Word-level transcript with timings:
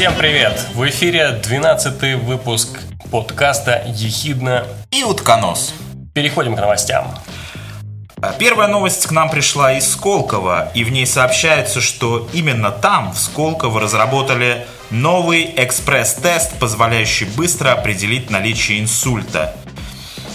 Всем 0.00 0.14
привет! 0.16 0.58
В 0.74 0.88
эфире 0.88 1.32
12 1.32 2.24
выпуск 2.24 2.80
подкаста 3.10 3.82
«Ехидна» 3.86 4.64
и 4.90 5.04
«Утконос». 5.04 5.74
Переходим 6.14 6.56
к 6.56 6.60
новостям. 6.60 7.14
А, 8.22 8.32
первая 8.32 8.68
новость 8.68 9.06
к 9.06 9.12
нам 9.12 9.30
пришла 9.30 9.72
из 9.72 9.90
Сколково, 9.90 10.70
и 10.74 10.84
в 10.84 10.92
ней 10.92 11.06
сообщается, 11.06 11.80
что 11.80 12.28
именно 12.32 12.70
там, 12.70 13.12
в 13.12 13.18
Сколково, 13.18 13.80
разработали 13.80 14.66
новый 14.90 15.50
экспресс-тест, 15.56 16.58
позволяющий 16.58 17.24
быстро 17.24 17.72
определить 17.72 18.28
наличие 18.28 18.80
инсульта. 18.80 19.56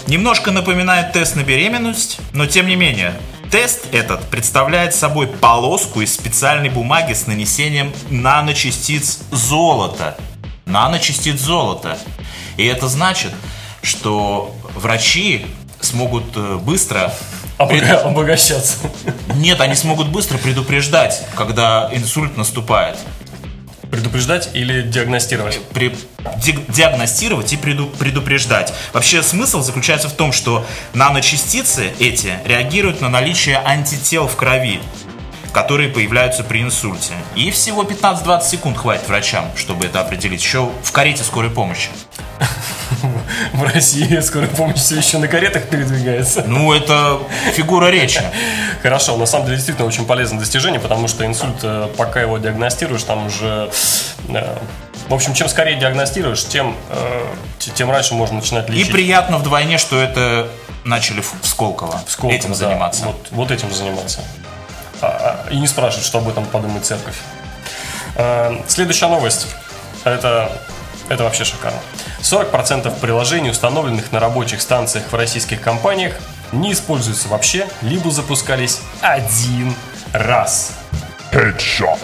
Немножко 0.08 0.50
напоминает 0.50 1.12
тест 1.12 1.36
на 1.36 1.42
беременность, 1.42 2.18
но 2.32 2.46
тем 2.46 2.66
не 2.66 2.76
менее, 2.76 3.14
Тест 3.50 3.86
этот 3.92 4.28
представляет 4.28 4.92
собой 4.92 5.28
полоску 5.28 6.00
из 6.00 6.12
специальной 6.12 6.68
бумаги 6.68 7.12
с 7.12 7.28
нанесением 7.28 7.92
наночастиц 8.10 9.20
золота. 9.30 10.16
Наночастиц 10.64 11.38
золота. 11.38 11.96
И 12.56 12.64
это 12.64 12.88
значит, 12.88 13.32
что 13.82 14.52
врачи 14.74 15.46
смогут 15.80 16.24
э, 16.34 16.56
быстро 16.56 17.14
Обога- 17.58 18.00
обогащаться. 18.02 18.76
Нет, 19.34 19.60
они 19.60 19.74
смогут 19.74 20.08
быстро 20.08 20.36
предупреждать, 20.38 21.22
когда 21.34 21.88
инсульт 21.92 22.36
наступает. 22.36 22.98
Предупреждать 23.90 24.50
или 24.52 24.82
диагностировать? 24.82 25.60
При, 25.72 25.96
ди- 26.44 26.58
диагностировать 26.68 27.52
и 27.52 27.56
преду- 27.56 27.86
предупреждать. 27.86 28.72
Вообще 28.92 29.22
смысл 29.22 29.62
заключается 29.62 30.08
в 30.08 30.12
том, 30.12 30.32
что 30.32 30.66
наночастицы 30.92 31.92
эти 32.00 32.34
реагируют 32.44 33.00
на 33.00 33.08
наличие 33.08 33.56
антител 33.64 34.26
в 34.26 34.36
крови, 34.36 34.80
которые 35.52 35.88
появляются 35.88 36.42
при 36.42 36.60
инсульте. 36.62 37.12
И 37.36 37.50
всего 37.52 37.84
15-20 37.84 38.42
секунд 38.42 38.76
хватит 38.76 39.08
врачам, 39.08 39.50
чтобы 39.56 39.86
это 39.86 40.00
определить. 40.00 40.42
Еще 40.42 40.68
в 40.82 40.92
карете 40.92 41.22
скорой 41.22 41.50
помощи. 41.50 41.88
В 43.52 43.62
России 43.62 44.20
скорая 44.20 44.48
помощь 44.48 44.78
все 44.78 44.96
еще 44.96 45.18
на 45.18 45.28
каретах 45.28 45.64
передвигается. 45.68 46.44
Ну, 46.46 46.72
это 46.72 47.18
фигура 47.54 47.86
речи. 47.90 48.22
Хорошо, 48.82 49.16
на 49.16 49.26
самом 49.26 49.46
деле 49.46 49.56
действительно 49.56 49.86
очень 49.88 50.06
полезное 50.06 50.38
достижение, 50.40 50.80
потому 50.80 51.08
что 51.08 51.24
инсульт, 51.26 51.56
э, 51.62 51.88
пока 51.96 52.20
его 52.20 52.38
диагностируешь, 52.38 53.02
там 53.02 53.26
уже... 53.26 53.70
э, 54.28 54.56
В 55.08 55.14
общем, 55.14 55.34
чем 55.34 55.48
скорее 55.48 55.76
диагностируешь, 55.78 56.44
тем, 56.44 56.76
э, 56.90 57.24
тем 57.74 57.90
раньше 57.90 58.14
можно 58.14 58.36
начинать 58.36 58.68
И 58.68 58.72
лечить. 58.72 58.92
приятно 58.92 59.38
вдвойне, 59.38 59.78
что 59.78 60.00
это 60.00 60.48
начали 60.84 61.20
в 61.20 61.34
Сколково, 61.42 62.00
В 62.06 62.10
Сколково, 62.10 62.36
этим 62.38 62.48
да, 62.50 62.54
заниматься. 62.54 63.04
Вот, 63.06 63.26
вот 63.32 63.50
этим 63.50 63.72
заниматься. 63.72 64.20
А, 65.02 65.44
а, 65.46 65.50
и 65.52 65.56
не 65.56 65.66
спрашивать, 65.66 66.06
что 66.06 66.18
об 66.18 66.28
этом 66.28 66.44
подумает 66.46 66.84
церковь. 66.86 67.16
Следующая 68.68 69.08
новость. 69.08 69.46
Это, 70.04 70.50
это 71.08 71.24
вообще 71.24 71.44
шикарно. 71.44 71.78
40% 72.20 73.00
приложений, 73.00 73.50
установленных 73.50 74.12
на 74.12 74.20
рабочих 74.20 74.60
станциях 74.60 75.04
в 75.10 75.14
российских 75.14 75.60
компаниях, 75.60 76.14
не 76.52 76.72
используются 76.72 77.28
вообще, 77.28 77.66
либо 77.82 78.10
запускались 78.10 78.80
один 79.00 79.74
раз. 80.12 80.72
Headshot. 81.32 81.98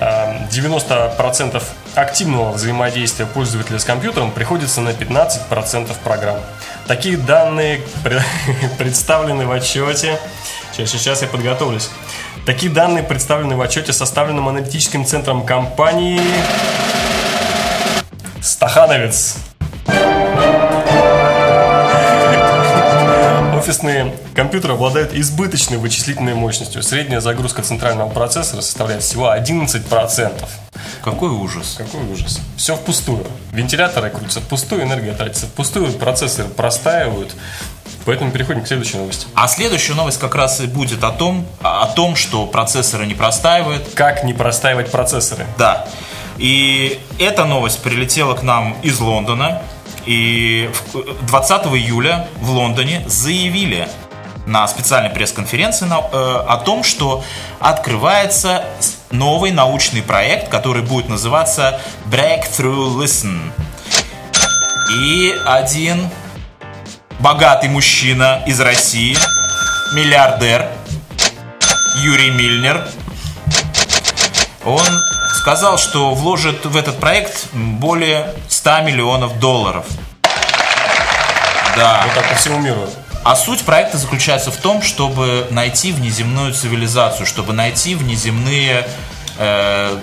А, 0.00 0.46
90% 0.50 1.62
активного 1.94 2.52
взаимодействия 2.52 3.26
пользователя 3.26 3.78
с 3.78 3.84
компьютером 3.84 4.30
приходится 4.30 4.80
на 4.80 4.90
15% 4.90 5.96
программ. 6.04 6.38
Такие 6.86 7.16
данные 7.16 7.80
пре- 8.04 8.22
представлены 8.78 9.46
в 9.46 9.52
отчете. 9.52 10.18
Сейчас, 10.72 10.90
сейчас 10.90 11.22
я 11.22 11.28
подготовлюсь. 11.28 11.90
Такие 12.46 12.70
данные 12.70 13.02
представлены 13.02 13.56
в 13.56 13.60
отчете, 13.60 13.92
составленном 13.92 14.48
аналитическим 14.48 15.04
центром 15.04 15.44
компании 15.44 16.20
Стахановец. 18.78 19.34
Офисные 23.56 24.14
компьютеры 24.36 24.74
обладают 24.74 25.12
избыточной 25.14 25.78
вычислительной 25.78 26.34
мощностью. 26.34 26.84
Средняя 26.84 27.18
загрузка 27.20 27.62
центрального 27.62 28.08
процессора 28.08 28.60
составляет 28.60 29.02
всего 29.02 29.34
11%. 29.34 30.48
Какой 31.02 31.28
ужас. 31.30 31.74
Какой 31.76 32.02
ужас. 32.08 32.38
Все 32.56 32.76
впустую. 32.76 33.26
Вентиляторы 33.50 34.10
крутятся 34.10 34.40
впустую, 34.40 34.84
энергия 34.84 35.12
тратится 35.12 35.46
впустую, 35.46 35.92
процессоры 35.94 36.48
простаивают. 36.48 37.34
Поэтому 38.04 38.30
переходим 38.30 38.62
к 38.62 38.68
следующей 38.68 38.98
новости. 38.98 39.26
А 39.34 39.48
следующая 39.48 39.94
новость 39.94 40.20
как 40.20 40.36
раз 40.36 40.60
и 40.60 40.68
будет 40.68 41.02
о 41.02 41.10
том, 41.10 41.44
о 41.62 41.86
том, 41.86 42.14
что 42.14 42.46
процессоры 42.46 43.06
не 43.06 43.14
простаивают. 43.14 43.88
Как 43.94 44.22
не 44.22 44.34
простаивать 44.34 44.92
процессоры? 44.92 45.46
Да. 45.58 45.88
И 46.38 46.98
эта 47.18 47.44
новость 47.44 47.82
прилетела 47.82 48.34
к 48.34 48.42
нам 48.42 48.76
из 48.82 48.98
Лондона. 49.00 49.62
И 50.06 50.70
в- 50.92 51.26
20 51.26 51.76
июля 51.76 52.28
в 52.40 52.50
Лондоне 52.50 53.04
заявили 53.08 53.88
на 54.46 54.66
специальной 54.66 55.10
пресс-конференции 55.10 55.86
э, 55.86 56.44
о 56.48 56.56
том, 56.64 56.82
что 56.82 57.22
открывается 57.60 58.64
новый 59.10 59.50
научный 59.50 60.00
проект, 60.02 60.48
который 60.48 60.82
будет 60.82 61.08
называться 61.08 61.80
Breakthrough 62.06 62.96
Listen. 62.96 63.52
И 65.02 65.34
один 65.44 66.08
богатый 67.18 67.68
мужчина 67.68 68.42
из 68.46 68.58
России, 68.60 69.16
миллиардер 69.94 70.70
Юрий 71.96 72.30
Мильнер, 72.30 72.86
он 74.64 74.80
сказал, 75.48 75.78
что 75.78 76.12
вложит 76.12 76.66
в 76.66 76.76
этот 76.76 77.00
проект 77.00 77.46
более 77.54 78.34
100 78.50 78.80
миллионов 78.82 79.40
долларов. 79.40 79.86
Да. 81.74 82.02
Вот 82.04 82.14
так 82.14 82.28
по 82.28 82.34
всему 82.34 82.58
миру. 82.58 82.86
А 83.24 83.34
суть 83.34 83.62
проекта 83.62 83.96
заключается 83.96 84.50
в 84.50 84.58
том, 84.58 84.82
чтобы 84.82 85.46
найти 85.48 85.92
внеземную 85.92 86.52
цивилизацию, 86.52 87.24
чтобы 87.24 87.54
найти 87.54 87.94
внеземные 87.94 88.86
э, 89.38 89.96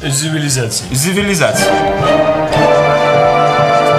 Цивилизации. 0.00 0.92
цивилизации. 0.92 1.70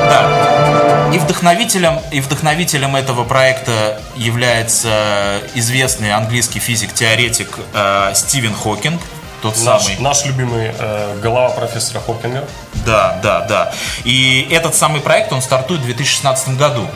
Да. 0.09 1.12
И 1.13 1.17
вдохновителем, 1.17 2.02
и 2.12 2.19
вдохновителем 2.19 2.97
этого 2.97 3.23
проекта 3.23 4.02
является 4.17 5.40
известный 5.53 6.12
английский 6.12 6.59
физик-теоретик 6.59 7.57
э, 7.73 8.12
Стивен 8.13 8.53
Хокинг, 8.53 9.02
тот 9.52 9.64
Наш, 9.64 9.84
самый. 9.84 10.00
наш 10.00 10.26
любимый 10.26 10.72
э, 10.78 11.20
голова 11.22 11.50
профессора 11.50 12.00
Хокинга. 12.00 12.44
Да, 12.86 13.20
да, 13.22 13.42
да. 13.42 13.74
И 14.04 14.48
этот 14.52 14.74
самый 14.76 15.02
проект, 15.02 15.32
он 15.32 15.42
стартует 15.42 15.82
в 15.82 15.86
2016 15.86 16.58
году. 16.58 16.88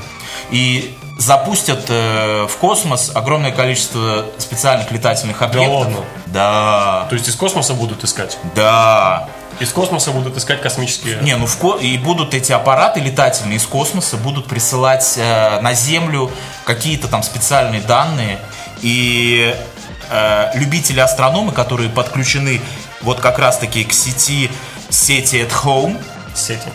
И 0.52 0.98
запустят 1.20 1.86
э, 1.90 2.48
в 2.50 2.58
космос 2.58 3.12
огромное 3.14 3.52
количество 3.52 4.26
специальных 4.40 4.90
летательных 4.92 5.42
объектов. 5.42 5.78
ладно? 5.80 5.98
Да. 6.28 7.06
То 7.10 7.16
есть 7.16 7.28
из 7.28 7.36
космоса 7.36 7.74
будут 7.74 8.04
искать? 8.04 8.38
Да. 8.56 9.28
Из 9.60 9.72
космоса 9.72 10.12
будут 10.12 10.38
искать 10.38 10.62
космические... 10.62 11.18
Не, 11.18 11.36
ну 11.36 11.46
в 11.46 11.58
ко- 11.58 11.78
и 11.78 11.98
будут 11.98 12.34
эти 12.34 12.52
аппараты 12.54 13.02
летательные 13.02 13.58
из 13.58 13.66
космоса 13.66 14.16
будут 14.18 14.48
присылать 14.48 15.16
э, 15.18 15.60
на 15.62 15.74
Землю 15.74 16.31
какие-то 16.66 17.08
там 17.10 17.22
специальные 17.22 17.81
данные. 17.81 18.40
И 18.81 19.54
э, 20.09 20.52
любители 20.56 21.00
астрономы, 21.00 21.52
которые 21.52 21.89
подключены 21.89 22.62
вот 23.01 23.19
как 23.19 23.39
раз-таки 23.39 23.83
к 23.83 23.94
сети 23.94 24.50
сети 24.89 25.38
at 25.38 25.51
home, 25.63 26.01
сети. 26.36 26.68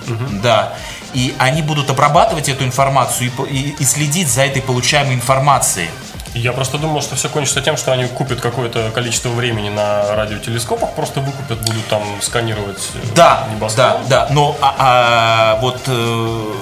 Да. 0.43 0.73
И 1.15 1.35
они 1.39 1.63
будут 1.63 1.91
обрабатывать 1.91 2.49
эту 2.49 2.65
информацию 2.65 3.31
и, 3.49 3.55
и- 3.55 3.77
и 3.79 3.85
следить 3.85 4.29
за 4.29 4.43
этой 4.43 4.63
получаемой 4.63 5.15
информацией. 5.15 5.89
Я 6.35 6.53
просто 6.53 6.79
думал, 6.79 7.01
что 7.01 7.15
все 7.15 7.29
кончится 7.29 7.61
тем, 7.61 7.77
что 7.77 7.93
они 7.93 8.07
купят 8.07 8.41
какое-то 8.41 8.91
количество 8.93 9.29
времени 9.29 9.69
на 9.69 10.17
радиотелескопах, 10.17 10.93
просто 10.95 11.21
выкупят, 11.21 11.61
будут 11.63 11.87
там 11.87 12.03
сканировать 12.21 12.89
э, 12.95 12.99
Да, 13.15 13.47
небосклон. 13.55 13.87
да, 14.09 14.27
да. 14.27 14.29
Но 14.31 14.57
а, 14.61 14.75
а, 14.79 15.61
вот 15.61 15.81
э, 15.87 16.55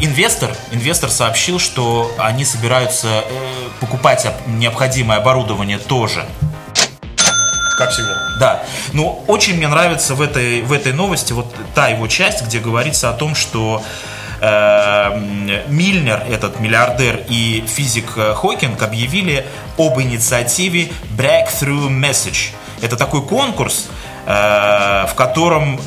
инвестор, 0.00 0.50
инвестор 0.70 1.10
сообщил, 1.10 1.58
что 1.58 2.10
они 2.18 2.44
собираются 2.44 3.08
э, 3.08 3.68
покупать 3.80 4.26
об- 4.26 4.46
необходимое 4.48 5.18
оборудование 5.18 5.78
тоже. 5.78 6.24
Как 7.78 7.90
всегда. 7.92 8.14
Да. 8.38 8.62
Но 8.92 9.24
очень 9.26 9.56
мне 9.56 9.66
нравится 9.68 10.14
в 10.14 10.20
этой, 10.20 10.60
в 10.62 10.72
этой 10.72 10.92
новости 10.92 11.32
вот 11.32 11.54
та 11.74 11.88
его 11.88 12.06
часть, 12.08 12.44
где 12.44 12.58
говорится 12.58 13.08
о 13.08 13.14
том, 13.14 13.34
что 13.34 13.82
э, 14.40 15.62
Мильнер, 15.68 16.22
этот 16.28 16.60
миллиардер, 16.60 17.24
и 17.28 17.64
физик 17.66 18.12
э, 18.16 18.34
Хокинг 18.34 18.82
объявили 18.82 19.46
об 19.78 19.98
инициативе 19.98 20.90
Breakthrough 21.16 21.88
Message. 21.88 22.50
Это 22.82 22.96
такой 22.96 23.22
конкурс, 23.26 23.88
э, 24.26 25.06
в 25.08 25.14
котором 25.14 25.80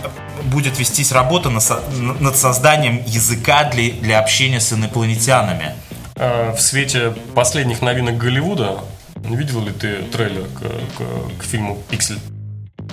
будет 0.46 0.80
вестись 0.80 1.12
работа 1.12 1.50
над 1.50 2.36
созданием 2.38 3.04
языка 3.06 3.66
для, 3.66 3.92
для 3.92 4.20
общения 4.20 4.60
с 4.60 4.74
инопланетянами. 4.74 5.74
В 6.16 6.58
свете 6.58 7.14
последних 7.34 7.82
новинок 7.82 8.18
Голливуда, 8.18 8.80
видел 9.16 9.64
ли 9.66 9.72
ты 9.72 10.04
трейлер 10.04 10.46
к, 10.46 10.60
к, 10.62 11.40
к 11.40 11.44
фильму 11.44 11.82
«Пиксель»? 11.90 12.20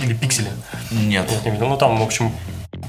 Или 0.03 0.15
«Пиксели»? 0.15 0.49
Нет. 0.91 1.31
Нет, 1.31 1.45
не 1.45 1.51
видел. 1.51 1.69
Ну, 1.69 1.77
там, 1.77 1.99
в 1.99 2.03
общем, 2.03 2.33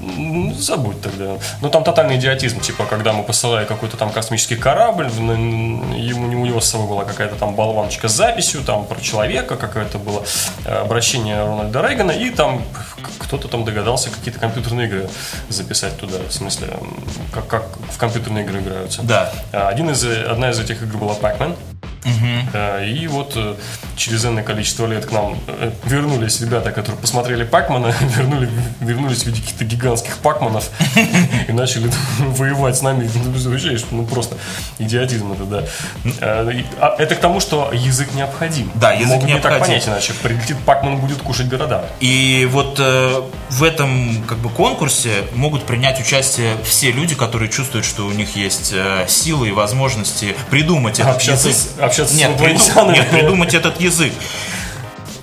ну, 0.02 0.52
забудь 0.54 1.00
тогда. 1.00 1.36
Ну, 1.60 1.70
там 1.70 1.84
тотальный 1.84 2.16
идиотизм, 2.16 2.60
типа, 2.60 2.84
когда 2.86 3.12
мы 3.12 3.22
посылали 3.22 3.64
какой-то 3.64 3.96
там 3.96 4.10
космический 4.10 4.56
корабль, 4.56 5.06
ему, 5.06 6.42
у 6.42 6.46
него 6.46 6.60
с 6.60 6.68
собой 6.68 6.88
была 6.88 7.04
какая-то 7.04 7.36
там 7.36 7.54
болваночка 7.54 8.08
с 8.08 8.12
записью, 8.12 8.62
там 8.62 8.84
про 8.84 9.00
человека, 9.00 9.56
какое-то 9.56 9.98
было 9.98 10.24
э, 10.64 10.74
обращение 10.74 11.38
Рональда 11.44 11.80
Рейгана, 11.82 12.10
и 12.10 12.30
там 12.30 12.62
кто-то 13.18 13.48
там 13.48 13.64
догадался 13.64 14.10
какие-то 14.10 14.40
компьютерные 14.40 14.88
игры 14.88 15.08
записать 15.48 15.96
туда, 15.96 16.18
в 16.28 16.32
смысле, 16.32 16.68
как, 17.32 17.46
как 17.46 17.64
в 17.90 17.98
компьютерные 17.98 18.44
игры 18.44 18.60
играются. 18.60 19.02
Да. 19.02 19.32
Один 19.52 19.90
из, 19.90 20.04
одна 20.04 20.50
из 20.50 20.58
этих 20.58 20.82
игр 20.82 20.98
была 20.98 21.14
Pac-Man. 21.14 21.56
Угу. 22.04 22.58
И 22.84 23.06
вот 23.06 23.32
э, 23.36 23.54
через 23.96 24.24
энное 24.24 24.42
количество 24.42 24.86
лет 24.86 25.06
к 25.06 25.12
нам 25.12 25.38
э, 25.46 25.70
вернулись 25.84 26.40
ребята, 26.40 26.72
которые 26.72 27.00
посмотрели 27.00 27.44
Пакмана, 27.44 27.94
вернули, 28.16 28.48
вернулись 28.80 29.22
в 29.22 29.26
виде 29.26 29.40
каких-то 29.40 29.64
гигантских 29.64 30.18
Пакманов 30.18 30.70
и 31.48 31.52
начали 31.52 31.90
воевать 32.18 32.76
с 32.76 32.82
нами. 32.82 33.08
Ну, 33.14 33.32
ну 33.90 34.06
просто 34.06 34.36
идиотизм 34.78 35.32
это, 35.32 35.44
да. 35.44 35.64
А 36.20 36.96
это 36.98 37.14
к 37.14 37.20
тому, 37.20 37.40
что 37.40 37.70
язык 37.72 38.14
необходим. 38.14 38.70
Да, 38.74 38.92
язык 38.92 39.08
Могут 39.08 39.28
необходим. 39.28 39.52
не 39.52 39.58
так 39.58 39.66
понять, 39.66 39.88
иначе 39.88 40.12
прилетит 40.14 40.58
Пакман 40.64 40.96
будет 40.98 41.18
кушать 41.18 41.48
города. 41.48 41.84
И 42.00 42.48
вот 42.50 42.76
э, 42.80 43.22
в 43.50 43.62
этом 43.62 44.24
как 44.26 44.38
бы 44.38 44.48
конкурсе 44.50 45.24
могут 45.34 45.64
принять 45.64 46.00
участие 46.00 46.56
все 46.64 46.90
люди, 46.90 47.14
которые 47.14 47.48
чувствуют, 47.48 47.86
что 47.86 48.06
у 48.06 48.12
них 48.12 48.34
есть 48.36 48.72
э, 48.74 49.06
силы 49.08 49.48
и 49.48 49.52
возможности 49.52 50.34
придумать 50.50 50.98
этот 50.98 51.22
язык 51.22 51.56
общаться 51.92 52.16
нет, 52.16 52.30
с 52.30 52.32
инопланетянами. 52.32 52.96
Нет, 52.96 53.10
придумать 53.10 53.54
этот 53.54 53.80
язык. 53.80 54.12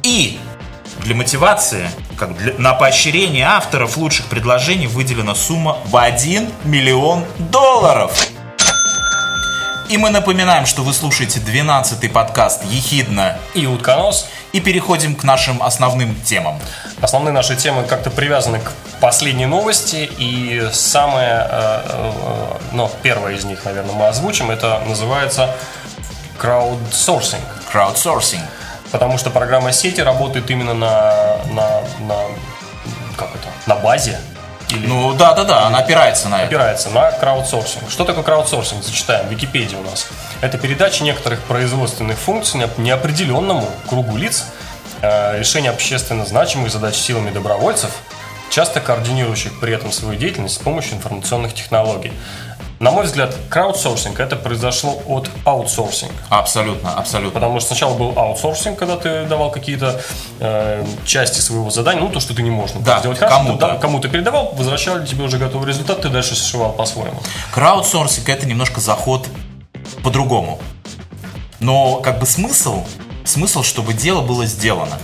И 0.03 0.39
для 0.99 1.15
мотивации, 1.15 1.89
как 2.17 2.37
для, 2.37 2.53
на 2.57 2.73
поощрение 2.73 3.45
авторов 3.45 3.97
лучших 3.97 4.27
предложений 4.27 4.87
выделена 4.87 5.35
сумма 5.35 5.77
в 5.85 5.97
1 5.97 6.49
миллион 6.65 7.25
долларов. 7.37 8.27
И 9.89 9.97
мы 9.97 10.11
напоминаем, 10.11 10.67
что 10.67 10.83
вы 10.83 10.93
слушаете 10.93 11.39
12-й 11.39 12.09
подкаст 12.09 12.63
«Ехидна» 12.65 13.39
и 13.55 13.65
«Утконос». 13.65 14.27
И 14.51 14.59
переходим 14.59 15.15
к 15.15 15.23
нашим 15.23 15.63
основным 15.63 16.15
темам. 16.21 16.59
Основные 17.01 17.33
наши 17.33 17.55
темы 17.55 17.83
как-то 17.83 18.11
привязаны 18.11 18.59
к 18.59 18.71
последней 18.99 19.45
новости. 19.47 20.09
И 20.17 20.67
самое, 20.71 21.47
ну, 22.71 22.89
первая 23.01 23.35
из 23.35 23.45
них, 23.45 23.65
наверное, 23.65 23.93
мы 23.93 24.07
озвучим. 24.07 24.51
Это 24.51 24.81
называется 24.87 25.55
краудсорсинг. 26.39 27.43
Краудсорсинг. 27.71 28.43
Потому 28.91 29.17
что 29.19 29.29
программа 29.29 29.71
сети 29.71 30.01
работает 30.01 30.49
именно 30.49 30.73
на, 30.73 31.37
на, 31.51 31.81
на 31.99 32.15
как 33.15 33.29
это, 33.35 33.47
на 33.67 33.75
базе. 33.75 34.19
Или, 34.69 34.87
ну 34.87 35.13
да, 35.13 35.33
да, 35.33 35.43
да, 35.43 35.67
она 35.67 35.79
опирается 35.79 36.29
на 36.29 36.37
это. 36.37 36.47
Опирается 36.47 36.89
на 36.89 37.11
краудсорсинг. 37.11 37.89
Что 37.89 38.05
такое 38.05 38.23
краудсорсинг? 38.23 38.83
Зачитаем, 38.83 39.27
в 39.27 39.31
Википедии 39.31 39.75
у 39.75 39.83
нас. 39.83 40.07
Это 40.41 40.57
передача 40.57 41.03
некоторых 41.03 41.41
производственных 41.41 42.17
функций 42.17 42.61
неопределенному 42.77 43.67
кругу 43.87 44.17
лиц, 44.17 44.45
э, 45.01 45.39
решение 45.39 45.71
общественно 45.71 46.25
значимых 46.25 46.71
задач 46.71 46.95
силами 46.95 47.31
добровольцев, 47.31 47.91
часто 48.49 48.79
координирующих 48.79 49.59
при 49.59 49.73
этом 49.73 49.91
свою 49.91 50.17
деятельность 50.17 50.55
с 50.55 50.59
помощью 50.59 50.95
информационных 50.95 51.53
технологий. 51.53 52.13
На 52.79 52.91
мой 52.91 53.03
взгляд, 53.03 53.35
краудсорсинг 53.49 54.21
это 54.21 54.37
произошло 54.37 55.01
от 55.05 55.29
аутсорсинга. 55.43 56.15
Абсолютно, 56.29 56.93
абсолютно. 56.93 57.33
Потому 57.33 57.59
что 57.59 57.67
сначала 57.67 57.93
был 57.93 58.13
аутсорсинг, 58.17 58.79
когда 58.79 58.95
ты 58.95 59.25
давал 59.25 59.51
какие-то 59.51 59.99
э, 60.39 60.85
части 61.05 61.41
своего 61.41 61.69
задания, 61.71 62.01
ну 62.01 62.09
то, 62.09 62.21
что 62.21 62.33
ты 62.33 62.41
не 62.41 62.51
можешь 62.51 62.77
да, 62.79 62.99
сделать 62.99 63.19
хорошо, 63.19 63.37
кому-то. 63.37 63.67
Да, 63.67 63.75
кому-то 63.75 64.07
передавал, 64.07 64.53
возвращали 64.53 65.05
тебе 65.05 65.25
уже 65.25 65.37
готовый 65.37 65.67
результат, 65.67 66.01
ты 66.01 66.09
дальше 66.09 66.35
сшивал 66.35 66.71
по-своему. 66.71 67.19
Краудсорсинг 67.51 68.29
это 68.29 68.47
немножко 68.47 68.79
заход 68.79 69.27
по-другому. 70.01 70.57
Но 71.59 71.95
как 71.97 72.19
бы 72.19 72.25
смысл, 72.25 72.85
смысл, 73.25 73.61
чтобы 73.61 73.93
дело 73.93 74.21
было 74.21 74.45
сделано. 74.45 74.97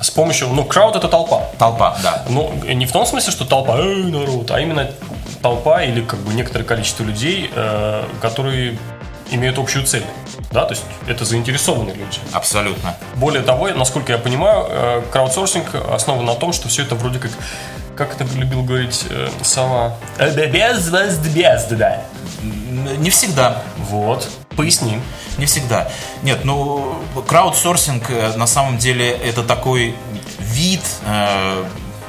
С 0.00 0.10
помощью, 0.10 0.48
ну, 0.48 0.64
крауд 0.64 0.96
это 0.96 1.08
толпа. 1.08 1.42
Толпа, 1.58 1.98
да. 2.02 2.24
Ну, 2.30 2.50
не 2.64 2.86
в 2.86 2.92
том 2.92 3.04
смысле, 3.04 3.30
что 3.30 3.44
толпа, 3.44 3.76
эй, 3.78 4.04
народ, 4.04 4.50
а 4.50 4.58
именно 4.58 4.90
толпа 5.42 5.82
или 5.82 6.02
как 6.02 6.20
бы 6.20 6.34
некоторое 6.34 6.64
количество 6.64 7.04
людей, 7.04 7.50
э, 7.54 8.04
которые 8.20 8.78
имеют 9.30 9.58
общую 9.58 9.86
цель. 9.86 10.04
Да, 10.50 10.64
то 10.64 10.74
есть 10.74 10.84
это 11.06 11.24
заинтересованные 11.24 11.94
люди. 11.94 12.18
Абсолютно. 12.32 12.96
Более 13.16 13.42
того, 13.42 13.68
насколько 13.68 14.12
я 14.12 14.18
понимаю, 14.18 14.66
э, 14.68 15.02
краудсорсинг 15.12 15.74
основан 15.74 16.24
на 16.26 16.34
том, 16.34 16.52
что 16.52 16.68
все 16.68 16.82
это 16.82 16.94
вроде 16.94 17.18
как 17.18 17.30
как 17.96 18.18
это 18.18 18.24
любил 18.34 18.62
говорить 18.62 19.04
э, 19.10 19.28
Сова? 19.42 19.94
Без 20.18 20.88
вас 20.88 21.18
без, 21.18 21.64
да. 21.64 22.02
Не 22.96 23.10
всегда. 23.10 23.62
Вот. 23.76 24.26
Поясни. 24.56 24.98
Не 25.36 25.44
всегда. 25.44 25.90
Нет, 26.22 26.44
ну, 26.44 26.94
краудсорсинг 27.28 28.08
э, 28.08 28.32
на 28.36 28.46
самом 28.46 28.78
деле 28.78 29.10
это 29.10 29.42
такой 29.42 29.94
вид 30.38 30.80
э, 31.04 31.64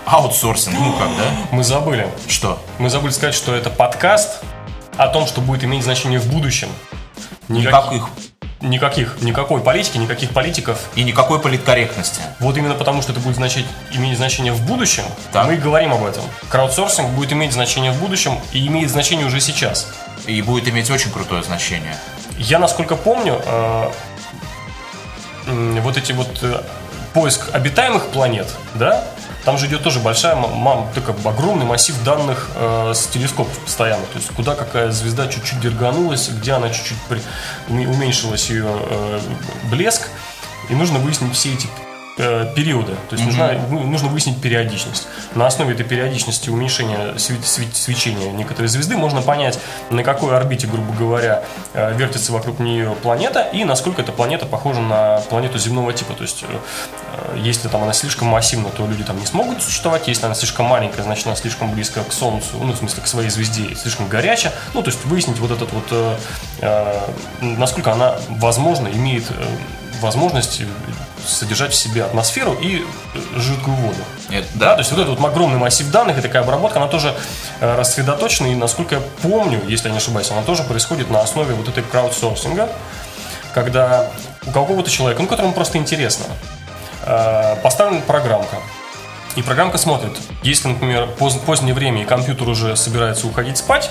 Аутсорсинг, 0.05 0.77
ну 0.77 0.93
как, 0.93 1.09
да? 1.15 1.23
Мы 1.51 1.63
забыли. 1.63 2.07
Что? 2.27 2.61
Мы 2.79 2.89
забыли 2.89 3.11
сказать, 3.11 3.35
что 3.35 3.53
это 3.53 3.69
подкаст 3.69 4.43
о 4.97 5.07
том, 5.07 5.27
что 5.27 5.41
будет 5.41 5.63
иметь 5.63 5.83
значение 5.83 6.19
в 6.19 6.31
будущем. 6.31 6.69
Никаких. 7.47 8.07
Никаких, 8.61 9.21
никакой 9.21 9.61
политики, 9.61 9.97
никаких 9.97 10.31
политиков. 10.31 10.79
И 10.95 11.03
никакой 11.03 11.39
политкорректности. 11.39 12.21
Вот 12.39 12.57
именно 12.57 12.75
потому, 12.75 13.01
что 13.01 13.11
это 13.11 13.19
будет 13.19 13.35
значить, 13.35 13.65
иметь 13.91 14.17
значение 14.17 14.53
в 14.53 14.63
будущем, 14.67 15.03
так. 15.31 15.47
мы 15.47 15.55
и 15.55 15.57
говорим 15.57 15.93
об 15.93 16.03
этом. 16.03 16.23
Краудсорсинг 16.49 17.09
будет 17.11 17.33
иметь 17.33 17.53
значение 17.53 17.91
в 17.91 17.99
будущем 17.99 18.37
и 18.53 18.67
имеет 18.67 18.91
значение 18.91 19.25
уже 19.25 19.39
сейчас. 19.39 19.91
И 20.27 20.41
будет 20.43 20.67
иметь 20.67 20.91
очень 20.91 21.11
крутое 21.11 21.41
значение. 21.41 21.95
Я, 22.37 22.59
насколько 22.59 22.95
помню, 22.95 23.41
э, 23.43 23.91
вот 25.47 25.97
эти 25.97 26.11
вот 26.11 26.39
э, 26.43 26.61
поиск 27.13 27.49
обитаемых 27.53 28.09
планет, 28.09 28.47
да, 28.75 29.03
там 29.43 29.57
же 29.57 29.67
идет 29.67 29.83
тоже 29.83 29.99
большая, 29.99 30.35
мам, 30.35 30.89
такой 30.93 31.15
огромный 31.25 31.65
массив 31.65 31.95
данных 32.03 32.49
э, 32.55 32.93
с 32.93 33.07
телескопов 33.07 33.57
постоянно. 33.59 34.05
То 34.05 34.17
есть 34.17 34.29
куда 34.29 34.55
какая 34.55 34.91
звезда 34.91 35.27
чуть-чуть 35.27 35.59
дерганулась, 35.59 36.29
где 36.29 36.53
она 36.53 36.69
чуть-чуть 36.69 36.97
уменьшилась 37.67 38.49
ее 38.49 38.67
э, 38.67 39.19
блеск. 39.71 40.09
И 40.69 40.75
нужно 40.75 40.99
выяснить 40.99 41.33
все 41.33 41.53
эти 41.53 41.67
периода. 42.55 42.93
То 43.09 43.15
есть 43.15 43.25
нужно, 43.25 43.53
нужно 43.69 44.09
выяснить 44.09 44.41
периодичность. 44.41 45.07
На 45.35 45.47
основе 45.47 45.73
этой 45.73 45.85
периодичности 45.85 46.49
уменьшения 46.49 47.17
свечения 47.17 48.31
некоторой 48.31 48.67
звезды 48.67 48.95
можно 48.97 49.21
понять, 49.21 49.59
на 49.89 50.03
какой 50.03 50.35
орбите, 50.35 50.67
грубо 50.67 50.93
говоря, 50.93 51.43
э, 51.73 51.95
вертится 51.95 52.31
вокруг 52.31 52.59
нее 52.59 52.95
планета 53.01 53.41
и 53.41 53.63
насколько 53.63 54.01
эта 54.01 54.11
планета 54.11 54.45
похожа 54.45 54.81
на 54.81 55.17
планету 55.29 55.57
земного 55.57 55.93
типа. 55.93 56.13
То 56.13 56.23
есть 56.23 56.43
э, 56.47 57.37
если 57.37 57.67
там 57.67 57.83
она 57.83 57.93
слишком 57.93 58.27
массивна, 58.27 58.69
то 58.69 58.85
люди 58.85 59.03
там 59.03 59.19
не 59.19 59.25
смогут 59.25 59.61
существовать. 59.61 60.07
Если 60.07 60.25
она 60.25 60.35
слишком 60.35 60.65
маленькая, 60.65 61.03
значит 61.03 61.25
она 61.27 61.35
слишком 61.35 61.71
близко 61.71 62.03
к 62.03 62.13
Солнцу, 62.13 62.57
ну 62.59 62.73
в 62.73 62.77
смысле 62.77 63.03
к 63.03 63.07
своей 63.07 63.29
звезде, 63.29 63.75
слишком 63.75 64.07
горячая. 64.07 64.53
Ну 64.73 64.81
то 64.81 64.89
есть 64.89 65.03
выяснить 65.05 65.39
вот 65.39 65.51
этот 65.51 65.71
вот, 65.73 66.17
э, 66.61 66.99
насколько 67.41 67.91
она 67.91 68.15
возможно 68.29 68.87
имеет 68.87 69.25
возможность 70.01 70.61
содержать 71.25 71.71
в 71.71 71.75
себе 71.75 72.03
атмосферу 72.03 72.57
и 72.61 72.85
жидкую 73.35 73.75
воду. 73.77 73.97
Это, 74.29 74.47
да. 74.55 74.65
да. 74.65 74.73
То 74.73 74.79
есть 74.79 74.91
вот 74.91 75.01
этот 75.01 75.19
вот 75.19 75.29
огромный 75.29 75.57
массив 75.57 75.89
данных 75.91 76.17
и 76.17 76.21
такая 76.21 76.43
обработка, 76.43 76.79
она 76.79 76.87
тоже 76.87 77.13
э, 77.59 77.75
рассредоточена, 77.75 78.47
и 78.47 78.55
насколько 78.55 78.95
я 78.95 79.01
помню, 79.21 79.61
если 79.67 79.87
я 79.87 79.91
не 79.91 79.97
ошибаюсь, 79.97 80.29
она 80.31 80.43
тоже 80.43 80.63
происходит 80.63 81.09
на 81.09 81.21
основе 81.21 81.53
вот 81.53 81.67
этой 81.67 81.83
краудсорсинга, 81.83 82.69
когда 83.53 84.07
у 84.45 84.51
какого-то 84.51 84.89
человека, 84.89 85.21
ну, 85.21 85.27
которому 85.27 85.53
просто 85.53 85.77
интересно, 85.77 86.25
э, 87.05 87.55
поставлена 87.61 88.01
программка, 88.01 88.57
и 89.35 89.41
программка 89.41 89.77
смотрит, 89.77 90.11
если, 90.43 90.67
например, 90.67 91.07
поз- 91.17 91.37
позднее 91.37 91.73
время 91.73 92.01
и 92.01 92.05
компьютер 92.05 92.49
уже 92.49 92.75
собирается 92.75 93.27
уходить 93.27 93.57
спать, 93.57 93.89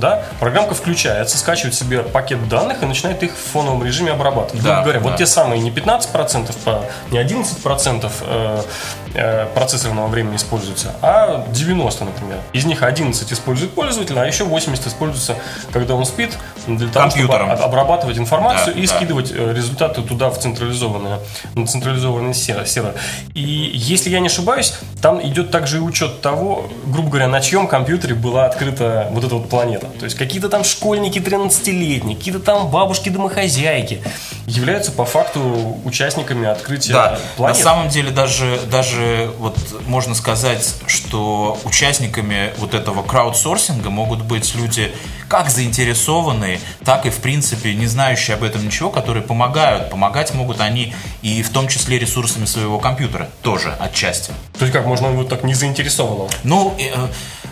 да, 0.00 0.24
программка 0.40 0.74
включается, 0.74 1.38
скачивает 1.38 1.74
себе 1.74 2.02
пакет 2.02 2.48
данных 2.48 2.82
и 2.82 2.86
начинает 2.86 3.22
их 3.22 3.32
в 3.32 3.52
фоновом 3.52 3.84
режиме 3.84 4.12
обрабатывать. 4.12 4.62
Да, 4.62 4.68
Грубо 4.76 4.82
говоря, 4.82 5.00
да. 5.00 5.08
вот 5.10 5.16
те 5.18 5.26
самые 5.26 5.60
не 5.60 5.70
15%, 5.70 6.52
по- 6.64 6.84
не 7.10 7.18
11% 7.18 8.10
э, 8.22 8.62
э, 9.09 9.09
процессорного 9.54 10.06
времени 10.08 10.36
используется, 10.36 10.94
а 11.02 11.46
90, 11.52 12.04
например. 12.04 12.38
Из 12.52 12.64
них 12.64 12.82
11 12.82 13.32
использует 13.32 13.72
пользователь, 13.72 14.18
а 14.18 14.24
еще 14.26 14.44
80 14.44 14.86
используется, 14.86 15.36
когда 15.72 15.94
он 15.94 16.04
спит, 16.04 16.36
для 16.66 16.88
того, 16.88 17.10
чтобы 17.10 17.26
Компьютером. 17.28 17.50
об- 17.50 17.60
обрабатывать 17.62 18.18
информацию 18.18 18.74
Да, 18.74 18.80
и 18.80 18.86
да. 18.86 18.94
скидывать 18.96 19.32
э, 19.32 19.52
результаты 19.54 20.02
туда 20.02 20.30
в 20.30 20.38
централизованное, 20.38 21.18
на 21.54 21.66
централизованный 21.66 22.34
се- 22.34 22.64
сервер. 22.66 22.94
И 23.34 23.40
если 23.74 24.10
я 24.10 24.20
не 24.20 24.26
ошибаюсь, 24.26 24.74
там 25.02 25.20
идет 25.26 25.50
также 25.50 25.78
и 25.78 25.80
учет 25.80 26.20
того, 26.20 26.68
грубо 26.86 27.08
говоря, 27.10 27.28
на 27.28 27.40
чьем 27.40 27.66
компьютере 27.66 28.14
была 28.14 28.46
открыта 28.46 29.08
вот 29.10 29.24
эта 29.24 29.34
вот 29.34 29.48
планета. 29.48 29.86
То 29.98 30.04
есть 30.04 30.16
какие-то 30.16 30.48
там 30.48 30.62
школьники 30.64 31.18
13-летние, 31.18 32.16
какие-то 32.16 32.40
там 32.40 32.68
бабушки-домохозяйки 32.70 34.02
являются 34.50 34.92
по 34.92 35.04
факту 35.04 35.78
участниками 35.84 36.48
открытия 36.48 36.92
Да, 36.92 37.10
на 37.12 37.18
планеты. 37.36 37.62
самом 37.62 37.88
деле 37.88 38.10
даже, 38.10 38.60
даже 38.70 39.32
вот 39.38 39.56
можно 39.86 40.14
сказать, 40.14 40.74
что 40.86 41.58
участниками 41.64 42.52
вот 42.58 42.74
этого 42.74 43.02
краудсорсинга 43.02 43.90
могут 43.90 44.22
быть 44.22 44.54
люди 44.54 44.92
как 45.28 45.48
заинтересованные, 45.48 46.60
так 46.84 47.06
и 47.06 47.10
в 47.10 47.18
принципе 47.18 47.74
не 47.74 47.86
знающие 47.86 48.34
об 48.36 48.42
этом 48.42 48.64
ничего, 48.64 48.90
которые 48.90 49.22
помогают. 49.22 49.90
Помогать 49.90 50.34
могут 50.34 50.60
они 50.60 50.94
и 51.22 51.42
в 51.42 51.50
том 51.50 51.68
числе 51.68 51.98
ресурсами 51.98 52.44
своего 52.46 52.78
компьютера 52.78 53.28
тоже 53.42 53.74
отчасти. 53.78 54.32
То 54.58 54.64
есть 54.64 54.72
как 54.72 54.86
можно 54.86 55.08
вот 55.10 55.28
так 55.28 55.44
не 55.44 55.54
заинтересованного? 55.54 56.28
Ну, 56.42 56.74
э, 56.78 57.06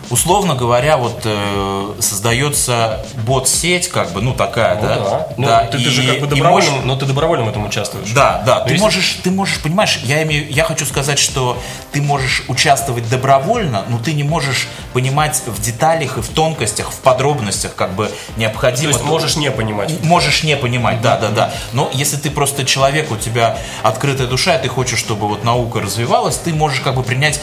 условно 0.09 0.55
говоря, 0.55 0.97
вот 0.97 1.21
э, 1.25 1.93
создается 1.99 3.05
бот-сеть, 3.25 3.87
как 3.89 4.11
бы, 4.11 4.21
ну 4.21 4.33
такая, 4.33 4.75
Ну 4.75 4.81
да? 4.81 4.95
да. 4.95 5.27
Ну, 5.37 5.47
Да, 5.47 5.59
ты, 5.65 5.77
ты 5.77 5.83
и- 5.83 5.89
же 5.89 6.03
как 6.03 6.19
бы 6.21 6.27
добровольно, 6.27 6.69
можешь- 6.71 6.85
но 6.85 6.95
ты 6.95 7.05
добровольно 7.05 7.45
в 7.45 7.49
этом 7.49 7.65
участвуешь. 7.65 8.09
да, 8.11 8.41
да, 8.45 8.61
ты 8.61 8.71
если- 8.71 8.83
можешь, 8.83 9.19
ты 9.23 9.31
можешь, 9.31 9.61
понимаешь, 9.61 9.99
я 10.03 10.23
имею, 10.23 10.51
я 10.51 10.63
хочу 10.63 10.85
сказать, 10.85 11.19
что 11.19 11.57
ты 11.91 12.01
можешь 12.01 12.43
участвовать 12.47 13.09
добровольно, 13.09 13.83
но 13.89 13.97
ты 13.99 14.13
не 14.13 14.23
можешь 14.23 14.67
понимать 14.93 15.41
в 15.45 15.61
деталях 15.61 16.17
и 16.17 16.21
в 16.21 16.29
тонкостях, 16.29 16.91
в 16.91 16.99
подробностях, 16.99 17.75
как 17.75 17.93
бы 17.93 18.07
То 18.07 18.13
необходимо. 18.37 18.89
есть 18.91 19.03
можешь 19.03 19.35
не 19.35 19.51
понимать. 19.51 20.03
Можешь 20.03 20.43
не 20.43 20.55
понимать, 20.57 21.01
да, 21.01 21.17
да, 21.17 21.29
да. 21.29 21.51
Но 21.73 21.89
если 21.93 22.17
ты 22.17 22.29
просто 22.31 22.65
человек, 22.65 23.11
у 23.11 23.15
тебя 23.17 23.57
открытая 23.83 24.27
душа, 24.27 24.55
и 24.55 24.61
ты 24.61 24.69
хочешь, 24.69 24.99
чтобы 24.99 25.27
вот 25.27 25.43
наука 25.43 25.79
развивалась, 25.79 26.37
ты 26.37 26.53
можешь 26.53 26.79
как 26.81 26.95
бы 26.95 27.03
принять 27.03 27.39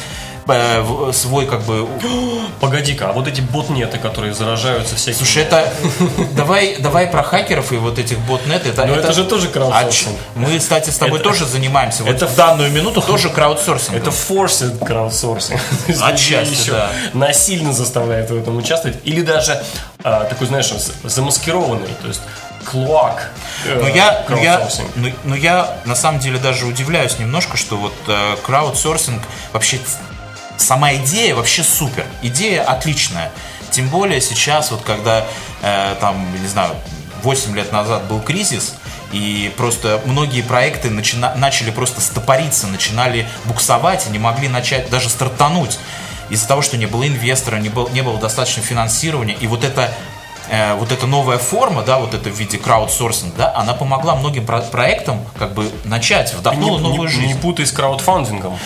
э, 0.49 0.81
в- 0.81 1.13
свой 1.13 1.47
как 1.47 1.63
бы 1.63 1.89
Погоди-ка, 2.61 3.11
а 3.11 3.13
вот 3.13 3.29
эти 3.29 3.41
ботнеты, 3.41 3.99
которые 3.99 4.33
заражаются 4.35 4.97
всякими... 4.97 5.15
Слушай, 5.19 5.43
это 5.43 5.71
давай, 6.37 6.77
давай 6.79 7.07
про 7.07 7.23
хакеров 7.23 7.73
и 7.73 7.77
вот 7.77 7.99
этих 7.99 8.19
ботнет. 8.21 8.67
Это, 8.67 8.87
Но 8.87 8.95
это 8.95 9.13
же 9.13 9.25
тоже 9.25 9.49
краудсорсинг. 9.49 10.17
А 10.35 10.39
мы, 10.39 10.59
кстати, 10.59 10.91
с 10.91 10.97
тобой 10.97 11.21
Это- 11.21 11.29
тоже 11.29 11.45
занимаемся. 11.47 12.03
Вот 12.05 12.15
это 12.15 12.27
в 12.27 12.35
данную 12.35 12.71
минуту 12.71 13.03
тоже 13.03 13.29
краудсорсингом. 13.29 14.01
Это 14.01 14.11
forced 14.11 14.85
краудсорсинг. 14.85 15.61
То 15.87 15.93
есть 15.93 16.03
Отчасти, 16.03 16.51
людей 16.51 16.71
да. 16.71 16.91
насильно 17.13 17.73
заставляют 17.73 18.31
в 18.31 18.37
этом 18.37 18.57
участвовать. 18.57 18.97
Или 19.05 19.21
даже 19.23 19.63
а, 20.03 20.25
такой, 20.25 20.47
знаешь, 20.47 20.73
замаскированный, 21.05 21.89
то 22.01 22.09
есть 22.09 22.21
клоак 22.65 23.31
э, 23.65 23.79
Но 23.81 23.89
я, 23.89 24.25
но 24.29 24.39
я, 24.39 24.57
краудсорсинг. 24.57 24.89
но, 24.97 25.09
но 25.25 25.37
я 25.37 25.77
на 25.85 25.95
самом 25.95 26.21
деле 26.21 26.39
даже 26.39 26.67
удивляюсь 26.67 27.19
немножко, 27.19 27.57
что 27.57 27.77
вот 27.77 27.93
э, 28.09 28.37
краудсорсинг 28.45 29.23
вообще 29.53 29.77
ц- 29.79 29.85
сама 30.57 30.95
идея 30.95 31.35
вообще 31.35 31.63
супер, 31.63 32.05
идея 32.23 32.63
отличная. 32.63 33.31
Тем 33.71 33.89
более 33.89 34.21
сейчас 34.21 34.71
вот 34.71 34.83
когда 34.83 35.27
э, 35.63 35.95
там 36.01 36.27
не 36.41 36.49
знаю 36.49 36.75
8 37.23 37.55
лет 37.57 37.73
назад 37.73 38.05
был 38.05 38.21
кризис 38.21 38.75
и 39.13 39.53
просто 39.57 40.01
многие 40.07 40.43
проекты 40.43 40.91
начина- 40.91 41.35
начали 41.37 41.71
просто 41.71 42.01
стопориться, 42.01 42.67
начинали 42.67 43.27
буксовать 43.45 44.07
и 44.07 44.11
не 44.11 44.19
могли 44.19 44.49
начать 44.49 44.89
даже 44.91 45.09
стартануть 45.09 45.79
из-за 46.31 46.49
того, 46.49 46.63
что 46.63 46.77
не 46.77 46.87
было 46.87 47.07
инвестора, 47.07 47.57
не, 47.57 47.69
был, 47.69 47.89
не 47.91 48.03
было 48.03 48.19
достаточно 48.19 48.63
финансирования 48.63 49.35
и 49.35 49.47
вот 49.47 49.63
это 49.65 49.93
э, 50.51 50.75
вот 50.75 50.91
эта 50.93 51.07
новая 51.07 51.39
форма, 51.39 51.83
да, 51.83 51.99
вот 51.99 52.15
это 52.15 52.31
в 52.31 52.39
виде 52.39 52.59
краудсорсинг, 52.59 53.35
да, 53.37 53.53
она 53.55 53.75
помогла 53.75 54.15
многим 54.17 54.47
про- 54.47 54.61
проектам 54.61 55.25
как 55.39 55.53
бы 55.55 55.71
начать, 55.85 56.33
Не, 56.33 56.39
вдохнула 56.39 56.79
не- 56.79 56.89
новую 56.89 57.09
жизнь. 57.09 57.27
не 57.27 57.35
путай 57.35 57.67
с 57.67 57.73
краудфандингом. 57.73 58.59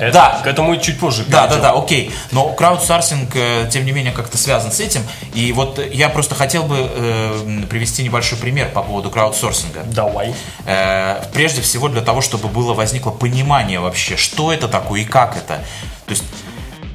Это- 0.00 0.12
Да. 0.12 0.40
К 0.42 0.46
этому 0.46 0.76
чуть 0.78 0.98
позже 0.98 1.24
Да, 1.28 1.46
да, 1.46 1.56
да, 1.58 1.72
окей. 1.72 2.12
Но 2.30 2.48
краудсорсинг, 2.48 3.30
э, 3.34 3.68
тем 3.70 3.84
не 3.84 3.92
менее, 3.92 4.12
как-то 4.12 4.36
связан 4.38 4.72
с 4.72 4.80
этим. 4.80 5.02
И 5.34 5.52
вот 5.52 5.78
я 5.92 6.08
просто 6.08 6.34
хотел 6.34 6.64
бы 6.64 6.76
э, 6.78 7.62
привести 7.68 8.02
небольшой 8.02 8.38
пример 8.38 8.68
по 8.70 8.82
поводу 8.82 9.10
краудсорсинга. 9.10 9.82
Давай. 9.86 10.34
Э, 10.66 11.22
прежде 11.32 11.60
всего 11.62 11.88
для 11.88 12.00
того, 12.00 12.20
чтобы 12.20 12.48
было 12.48 12.74
возникло 12.74 13.10
понимание 13.10 13.80
вообще, 13.80 14.16
что 14.16 14.52
это 14.52 14.68
такое 14.68 15.02
и 15.02 15.04
как 15.04 15.36
это. 15.36 15.58
То 16.06 16.10
есть, 16.10 16.24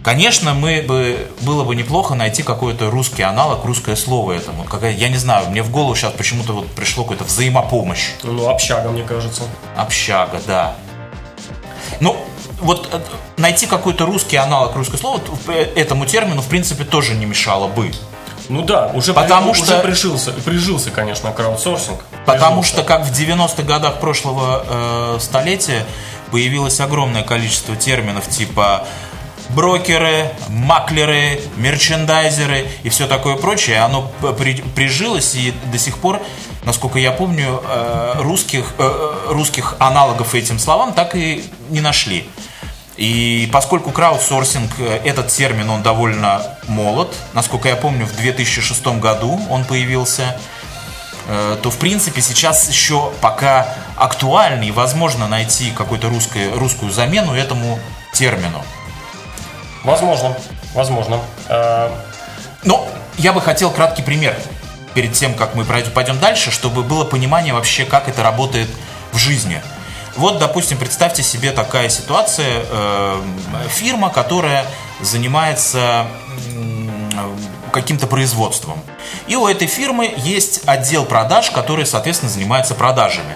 конечно, 0.03 0.53
мы 0.53 0.81
бы, 0.81 1.27
было 1.41 1.63
бы 1.63 1.75
неплохо 1.75 2.15
найти 2.15 2.43
какой-то 2.43 2.89
русский 2.89 3.21
аналог, 3.23 3.63
русское 3.65 3.95
слово 3.95 4.33
этому. 4.33 4.63
Какая, 4.63 4.91
я 4.91 5.09
не 5.09 5.17
знаю, 5.17 5.49
мне 5.49 5.63
в 5.63 5.69
голову 5.71 5.95
сейчас 5.95 6.13
почему-то 6.13 6.53
вот 6.53 6.67
пришло 6.71 7.03
какое-то 7.03 7.23
взаимопомощь. 7.23 8.09
Ну, 8.23 8.49
общага, 8.49 8.89
мне 8.89 9.03
кажется. 9.03 9.43
Общага, 9.77 10.39
да. 10.47 10.75
Ну, 11.99 12.17
вот 12.63 12.89
э, 12.91 12.99
найти 13.37 13.67
какой-то 13.67 14.05
русский 14.05 14.37
аналог 14.37 14.75
русского 14.75 14.97
слова 14.97 15.21
э, 15.47 15.67
этому 15.75 16.05
термину, 16.05 16.41
в 16.41 16.47
принципе, 16.47 16.83
тоже 16.83 17.13
не 17.13 17.25
мешало 17.25 17.67
бы. 17.67 17.91
Ну 18.49 18.61
да, 18.61 18.87
уже, 18.93 19.13
Потому 19.13 19.53
при- 19.53 19.59
что- 19.63 19.73
уже 19.75 19.81
прижился, 19.83 20.31
прижился, 20.33 20.91
конечно, 20.91 21.31
краудсорсинг. 21.31 22.03
Потому 22.25 22.61
Прижился. 22.61 22.81
что, 22.81 22.83
как 22.83 23.05
в 23.05 23.11
90-х 23.11 23.63
годах 23.63 23.99
прошлого 23.99 24.65
э, 24.67 25.17
столетия, 25.21 25.85
появилось 26.31 26.79
огромное 26.81 27.23
количество 27.23 27.75
терминов 27.75 28.27
типа 28.27 28.85
брокеры, 29.49 30.31
маклеры, 30.49 31.39
мерчендайзеры 31.57 32.67
и 32.83 32.89
все 32.89 33.07
такое 33.07 33.35
прочее. 33.35 33.79
Оно 33.79 34.09
при- 34.37 34.61
прижилось 34.75 35.35
и 35.35 35.53
до 35.71 35.77
сих 35.77 35.97
пор, 35.97 36.21
насколько 36.65 36.97
я 36.99 37.11
помню, 37.11 37.61
э, 37.65 38.13
русских, 38.19 38.73
э, 38.77 39.13
русских 39.29 39.75
аналогов 39.79 40.33
этим 40.35 40.59
словам 40.59 40.93
так 40.93 41.15
и 41.15 41.43
не 41.69 41.81
нашли. 41.81 42.27
И 42.97 43.49
поскольку 43.51 43.91
краудсорсинг, 43.91 44.71
э, 44.79 45.01
этот 45.03 45.27
термин, 45.29 45.69
он 45.69 45.81
довольно 45.81 46.43
молод, 46.67 47.13
насколько 47.33 47.67
я 47.67 47.75
помню, 47.75 48.05
в 48.05 48.15
2006 48.15 48.99
году 48.99 49.41
он 49.49 49.65
появился, 49.65 50.37
э, 51.27 51.57
то 51.61 51.71
в 51.71 51.77
принципе 51.77 52.21
сейчас 52.21 52.69
еще 52.69 53.11
пока 53.19 53.67
актуально 53.95 54.63
и 54.63 54.71
возможно 54.71 55.27
найти 55.27 55.71
какую-то 55.71 56.09
русскую, 56.09 56.91
замену 56.91 57.33
этому 57.33 57.79
термину. 58.13 58.63
Возможно, 59.83 60.37
возможно. 60.75 61.19
Э, 61.49 61.89
Но 62.63 62.87
я 63.17 63.33
бы 63.33 63.41
хотел 63.41 63.71
краткий 63.71 64.03
пример 64.03 64.37
перед 64.93 65.13
тем, 65.13 65.33
как 65.33 65.55
мы 65.55 65.65
пойдем 65.65 66.19
дальше, 66.19 66.51
чтобы 66.51 66.83
было 66.83 67.03
понимание 67.03 67.53
вообще, 67.53 67.85
как 67.85 68.07
это 68.07 68.21
работает 68.21 68.69
в 69.11 69.17
жизни. 69.17 69.61
Вот, 70.15 70.37
допустим, 70.37 70.77
представьте 70.77 71.23
себе 71.23 71.51
такая 71.51 71.89
ситуация, 71.89 72.63
э, 72.69 73.21
фирма, 73.69 74.09
которая 74.09 74.65
занимается 75.01 76.07
каким-то 77.71 78.05
производством. 78.05 78.79
И 79.27 79.35
у 79.35 79.47
этой 79.47 79.67
фирмы 79.67 80.13
есть 80.17 80.61
отдел 80.67 81.05
продаж, 81.05 81.49
который, 81.49 81.85
соответственно, 81.85 82.31
занимается 82.31 82.75
продажами. 82.75 83.35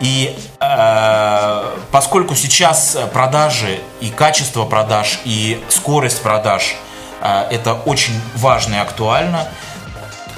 И 0.00 0.36
э, 0.60 1.76
поскольку 1.90 2.34
сейчас 2.34 2.98
продажи 3.12 3.80
и 4.00 4.10
качество 4.10 4.64
продаж, 4.64 5.20
и 5.24 5.62
скорость 5.68 6.20
продаж 6.22 6.76
э, 7.22 7.46
это 7.50 7.74
очень 7.74 8.20
важно 8.34 8.74
и 8.74 8.78
актуально, 8.78 9.48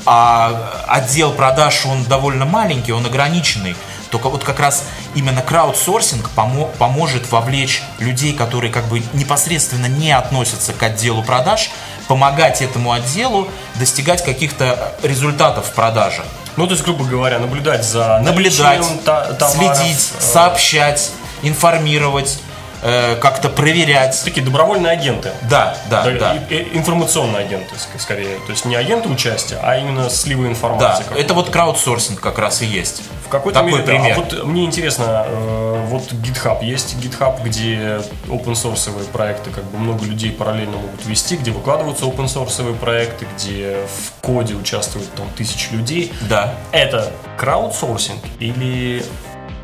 а 0.06 0.84
отдел 0.86 1.32
продаж, 1.32 1.86
он 1.86 2.04
довольно 2.04 2.44
маленький, 2.44 2.92
он 2.92 3.06
ограниченный, 3.06 3.74
только 4.14 4.28
вот 4.28 4.44
как 4.44 4.60
раз 4.60 4.84
именно 5.16 5.42
краудсорсинг 5.42 6.30
помо- 6.36 6.70
поможет 6.78 7.32
вовлечь 7.32 7.82
людей, 7.98 8.32
которые 8.32 8.72
как 8.72 8.84
бы 8.84 9.02
непосредственно 9.12 9.86
не 9.86 10.12
относятся 10.12 10.72
к 10.72 10.80
отделу 10.84 11.24
продаж, 11.24 11.72
помогать 12.06 12.62
этому 12.62 12.92
отделу 12.92 13.48
достигать 13.74 14.24
каких-то 14.24 14.94
результатов 15.02 15.66
в 15.66 15.72
продажах. 15.72 16.26
ну, 16.56 16.68
то 16.68 16.74
есть, 16.74 16.84
грубо 16.84 17.04
говоря, 17.04 17.40
наблюдать 17.40 17.84
за 17.84 18.20
Наблюдать, 18.20 18.84
товаров, 19.04 19.76
следить, 19.76 20.12
э, 20.16 20.22
сообщать, 20.22 21.10
информировать, 21.42 22.38
э, 22.84 23.16
как-то 23.16 23.48
проверять. 23.48 24.20
Такие 24.24 24.44
добровольные 24.44 24.92
агенты. 24.92 25.32
Да, 25.50 25.76
да, 25.90 26.04
Да, 26.04 26.10
да. 26.12 26.34
и- 26.50 26.54
и 26.56 26.76
информационные 26.76 27.44
агенты, 27.46 27.74
ск- 27.76 27.98
скорее. 27.98 28.36
То 28.46 28.50
есть 28.52 28.64
не 28.66 28.76
агенты 28.76 29.08
участия, 29.08 29.58
а 29.62 29.76
именно 29.78 30.08
слива 30.10 30.44
Да, 30.44 30.50
информации. 30.50 31.02
какой-то. 31.04 31.22
это 31.24 31.34
вот 31.34 31.50
краудсорсинг 31.50 32.20
как 32.20 32.38
раз 32.38 32.62
и 32.62 32.66
есть. 32.66 33.02
В 33.24 33.28
какой-то 33.28 33.60
Такой 33.60 33.72
мере, 33.72 33.84
да. 33.84 33.92
пример. 33.92 34.12
А 34.12 34.20
вот 34.20 34.44
мне 34.44 34.64
интересно, 34.64 35.24
э, 35.26 35.86
вот 35.88 36.12
GitHub 36.12 36.62
есть 36.62 36.94
GitHub, 36.96 37.42
где 37.42 38.00
open 38.28 38.52
source 38.52 38.90
проекты, 39.12 39.50
как 39.50 39.64
бы 39.64 39.78
много 39.78 40.04
людей 40.04 40.30
параллельно 40.30 40.76
могут 40.76 41.04
вести, 41.06 41.36
где 41.36 41.50
выкладываются 41.50 42.04
open 42.04 42.26
source 42.26 42.74
проекты, 42.76 43.26
где 43.34 43.78
в 43.86 44.20
коде 44.20 44.54
участвуют 44.54 45.10
там 45.14 45.26
тысячи 45.36 45.72
людей. 45.72 46.12
Да. 46.28 46.54
Это 46.70 47.10
краудсорсинг 47.38 48.20
или 48.40 49.02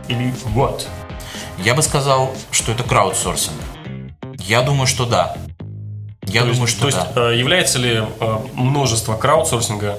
или 0.08 0.32
what? 0.56 0.86
Я 1.62 1.74
бы 1.74 1.82
сказал, 1.82 2.30
что 2.50 2.72
это 2.72 2.82
краудсорсинг. 2.84 3.54
Я 4.38 4.62
думаю, 4.62 4.86
что 4.86 5.04
да. 5.04 5.36
Я 6.24 6.40
то 6.40 6.46
думаю, 6.46 6.62
есть, 6.62 6.72
что 6.72 6.80
то 6.82 6.86
есть 6.86 7.14
да. 7.14 7.30
э, 7.32 7.38
является 7.38 7.78
ли 7.78 8.02
э, 8.20 8.38
множество 8.54 9.16
краудсорсинга 9.16 9.98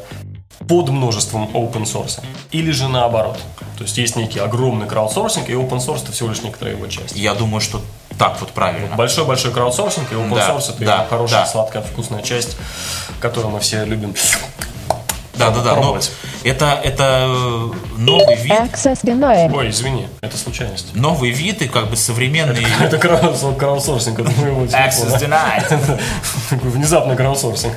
под 0.67 0.89
множеством 0.89 1.49
open 1.53 1.83
source? 1.83 2.19
Или 2.51 2.71
же 2.71 2.87
наоборот? 2.87 3.39
То 3.77 3.83
есть 3.83 3.97
есть 3.97 4.15
некий 4.15 4.39
огромный 4.39 4.87
краудсорсинг, 4.87 5.49
и 5.49 5.53
open 5.53 5.77
source 5.77 6.01
это 6.03 6.11
всего 6.11 6.29
лишь 6.29 6.41
некоторая 6.41 6.75
его 6.75 6.87
часть. 6.87 7.15
Я 7.15 7.35
думаю, 7.35 7.61
что 7.61 7.81
так 8.17 8.39
вот 8.39 8.49
правильно. 8.51 8.95
Большой-большой 8.95 9.51
краудсорсинг 9.51 10.11
и 10.11 10.15
open 10.15 10.33
Да, 10.33 10.49
source 10.49 10.73
это 10.73 10.83
да, 10.83 11.07
хорошая, 11.07 11.41
да. 11.41 11.45
сладкая, 11.45 11.83
вкусная 11.83 12.23
часть, 12.23 12.57
которую 13.19 13.51
мы 13.53 13.59
все 13.59 13.85
любим. 13.85 14.15
Да, 15.35 15.51
да, 15.51 15.61
да. 15.61 15.75
Но. 15.75 15.99
Это, 16.43 16.79
это 16.83 17.25
э, 17.27 17.69
новый 17.98 18.36
вид, 18.36 18.51
Access 18.51 19.00
denied. 19.03 19.53
Ой, 19.55 19.69
извини, 19.69 20.07
это 20.21 20.38
случайность. 20.38 20.95
новый 20.95 21.31
вид 21.31 21.62
и 21.62 21.67
как 21.67 21.89
бы 21.89 21.95
современный 21.95 22.65
Это 22.81 22.98
краудсор- 22.98 23.55
краудсорсинг 23.55 24.19
от 24.19 24.38
моего 24.38 24.63
access 24.65 25.17
телефона. 25.19 25.63
denied. 25.69 26.00
Такой 26.50 26.69
внезапный 26.71 27.15
краудсорсинг. 27.15 27.74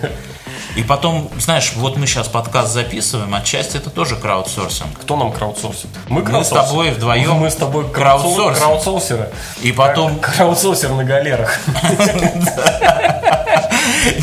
И 0.77 0.83
потом, 0.83 1.31
знаешь, 1.39 1.73
вот 1.77 1.97
мы 1.97 2.07
сейчас 2.07 2.27
подкаст 2.27 2.73
записываем, 2.73 3.33
отчасти 3.35 3.77
это 3.77 3.91
тоже 3.91 4.17
краудсорсинг. 4.17 4.99
Кто 5.03 5.17
нам 5.17 5.31
краудсорсит? 5.31 5.87
Мы, 6.09 6.23
Мы 6.23 6.43
с 6.45 6.49
тобой 6.49 6.91
вдвоем 6.91 7.35
Мы 7.37 7.51
с 7.51 7.55
тобой 7.55 7.89
краудсорсим. 7.89 8.61
краудсорсеры. 8.61 9.31
И 9.63 9.71
потом- 9.71 10.19
Краудсорсер 10.19 10.91
на 10.91 11.05
галерах. 11.05 11.61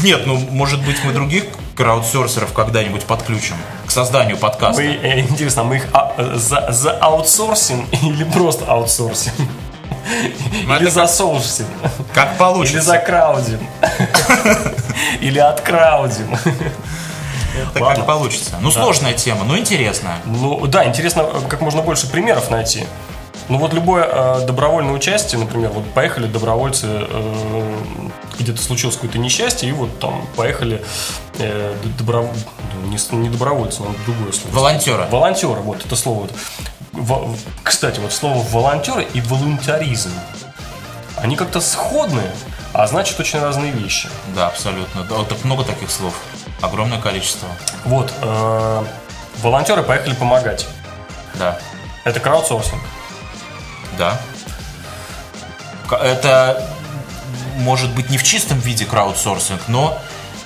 Нет, 0.03 0.21
ну, 0.25 0.37
может 0.37 0.83
быть, 0.85 0.97
мы 1.03 1.13
других 1.13 1.45
краудсорсеров 1.75 2.53
когда-нибудь 2.53 3.03
подключим 3.03 3.55
к 3.91 3.93
созданию 3.93 4.37
подкаста. 4.37 4.81
Мы, 4.81 4.87
э, 4.87 5.19
интересно, 5.19 5.63
мы 5.63 5.75
их 5.75 5.87
а, 5.91 6.13
э, 6.17 6.35
за, 6.35 6.71
за 6.71 6.91
аутсорсим 6.91 7.85
или 8.01 8.23
просто 8.23 8.63
аутсорсим? 8.65 9.33
Ну, 10.65 10.75
Или 10.77 10.83
это 10.83 10.91
засоурсим? 10.91 11.65
Как 12.13 12.31
Или 12.31 12.37
получится. 12.37 12.81
закраудим? 12.81 13.59
Или 15.19 15.39
откраудим? 15.39 16.33
Это 16.33 17.83
Ладно. 17.83 17.97
как 17.97 18.05
получится. 18.05 18.55
Ну, 18.61 18.71
сложная 18.71 19.13
тема, 19.13 19.43
но 19.43 19.57
интересная. 19.57 20.15
Ну 20.25 20.65
да, 20.67 20.85
интересно, 20.85 21.25
как 21.49 21.59
можно 21.59 21.81
больше 21.81 22.09
примеров 22.09 22.49
найти. 22.49 22.85
Ну 23.49 23.57
вот 23.57 23.73
любое 23.73 24.07
э, 24.09 24.45
добровольное 24.45 24.93
участие, 24.93 25.39
например, 25.39 25.71
вот 25.71 25.83
поехали 25.93 26.27
добровольцы, 26.27 26.87
э, 26.89 27.75
где-то 28.39 28.61
случилось 28.61 28.95
какое-то 28.95 29.19
несчастье, 29.19 29.67
и 29.67 29.73
вот 29.73 29.99
там 29.99 30.25
поехали 30.37 30.81
э, 31.39 31.75
д- 31.83 32.03
добро- 32.03 32.29
ну, 32.73 32.87
не, 32.87 32.97
не 33.17 33.29
добровольцы, 33.29 33.81
но 33.83 33.93
другое 34.05 34.31
слово. 34.31 34.53
Волонтеры. 34.55 35.05
Волонтеры, 35.09 35.61
вот 35.61 35.85
это 35.85 35.95
слово. 35.95 36.27
Во- 36.91 37.27
кстати, 37.63 37.99
вот 37.99 38.11
слово 38.13 38.43
волонтеры 38.49 39.03
и 39.13 39.21
волонтаризм, 39.21 40.11
они 41.17 41.35
как-то 41.35 41.61
сходные, 41.61 42.31
а 42.73 42.87
значит 42.87 43.19
очень 43.19 43.39
разные 43.39 43.71
вещи. 43.71 44.09
Да, 44.35 44.47
абсолютно. 44.47 45.03
Да, 45.03 45.15
вот 45.15 45.43
много 45.45 45.63
таких 45.63 45.89
слов. 45.91 46.13
Огромное 46.61 46.99
количество. 47.01 47.47
Вот, 47.85 48.13
э, 48.21 48.83
волонтеры 49.41 49.83
поехали 49.83 50.13
помогать. 50.13 50.67
Да. 51.35 51.57
Это 52.03 52.19
краудсорсинг. 52.19 52.81
Да. 53.97 54.19
Это 55.89 56.67
может 57.57 57.89
быть 57.93 58.09
не 58.09 58.17
в 58.17 58.23
чистом 58.23 58.59
виде 58.59 58.85
краудсорсинг, 58.85 59.61
но 59.67 59.97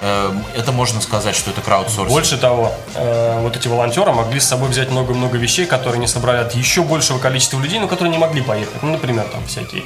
это 0.02 0.72
можно 0.72 1.02
сказать, 1.02 1.36
что 1.36 1.52
это 1.52 1.62
краудсорсинг. 1.62 2.10
Больше 2.10 2.38
того, 2.38 2.74
э, 2.96 3.40
вот 3.42 3.56
эти 3.56 3.68
волонтеры 3.68 4.12
могли 4.12 4.40
с 4.40 4.46
собой 4.48 4.70
взять 4.70 4.92
много-много 4.92 5.38
вещей, 5.38 5.66
которые 5.66 6.00
не 6.00 6.08
собрали 6.08 6.38
от 6.40 6.54
еще 6.54 6.84
большего 6.84 7.20
количества 7.20 7.60
людей, 7.60 7.80
но 7.80 7.88
которые 7.88 8.12
не 8.12 8.18
могли 8.18 8.42
поехать. 8.42 8.82
Ну, 8.84 8.92
например, 8.92 9.26
там 9.32 9.46
всякие 9.48 9.84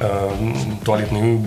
э, 0.00 0.30
туалетные 0.84 1.44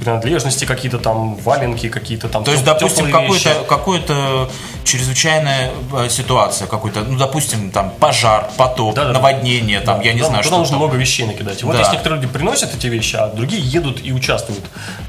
принадлежности, 0.00 0.64
какие-то 0.64 0.98
там 0.98 1.36
валенки, 1.36 1.88
какие-то 1.88 2.28
там 2.28 2.44
То 2.44 2.52
есть, 2.52 2.64
допустим, 2.64 3.10
какой-то, 3.10 3.64
какой-то 3.68 4.50
чрезвычайная 4.84 5.70
э, 5.94 6.08
ситуация, 6.08 6.66
какой-то, 6.66 7.00
ну, 7.00 7.18
допустим, 7.18 7.70
там 7.70 7.90
пожар, 7.98 8.50
потоп, 8.56 8.94
Да-да-да. 8.94 9.14
наводнение, 9.18 9.80
там, 9.80 10.00
я 10.00 10.12
не 10.12 10.20
Да, 10.20 10.26
знаю, 10.28 10.44
что 10.44 10.58
нужно 10.58 10.72
там. 10.72 10.78
много 10.80 10.96
вещей 10.96 11.26
накидать. 11.26 11.62
Вот 11.62 11.72
Да. 11.72 11.78
если 11.80 11.92
некоторые 11.92 12.20
люди 12.20 12.32
приносят 12.32 12.74
эти 12.74 12.86
вещи, 12.86 13.16
а 13.16 13.28
другие 13.28 13.62
едут 13.62 14.00
и 14.04 14.12
участвуют. 14.12 14.64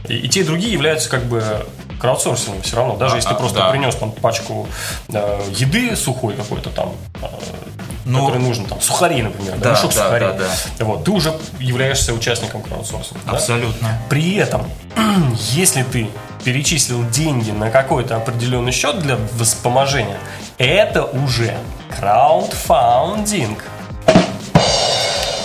И, 0.08 0.16
и 0.16 0.27
те, 0.30 0.42
и 0.42 0.44
другие 0.44 0.72
являются 0.72 1.10
как 1.10 1.25
бы 1.25 1.43
краудсорсингом 2.00 2.37
все 2.63 2.76
равно. 2.76 2.95
Даже 2.95 3.13
А, 3.13 3.17
если 3.17 3.30
ты 3.30 3.36
а, 3.36 3.38
просто 3.38 3.58
да. 3.60 3.69
принес 3.71 3.95
там 3.95 4.12
пачку 4.12 4.67
э, 5.10 5.41
еды 5.56 5.95
сухой 5.95 6.34
какой-то 6.36 6.69
там, 6.69 6.93
э, 7.21 7.28
Ну, 8.06 8.26
который 8.26 8.41
нужен, 8.41 8.65
там, 8.65 8.80
сухари, 8.82 9.21
например, 9.21 9.56
да, 9.58 9.63
да, 9.65 9.71
мешок 9.71 9.93
да, 9.93 10.04
сухарей. 10.04 10.30
да, 10.80 10.86
Вот, 10.86 11.04
ты 11.04 11.12
уже 11.12 11.34
являешься 11.60 12.13
участником 12.13 12.62
краудсорсинга. 12.62 13.19
да? 13.26 13.32
Абсолютно. 13.34 14.00
При 14.10 14.36
этом, 14.36 14.63
если 15.52 15.84
ты 15.84 16.10
перечислил 16.43 17.04
деньги 17.10 17.52
на 17.52 17.69
какой-то 17.69 18.15
определенный 18.15 18.71
счет 18.71 19.00
для 19.00 19.17
вспоможения, 19.41 20.17
это 20.58 21.04
уже 21.04 21.58
краудфаундинг. 22.00 23.63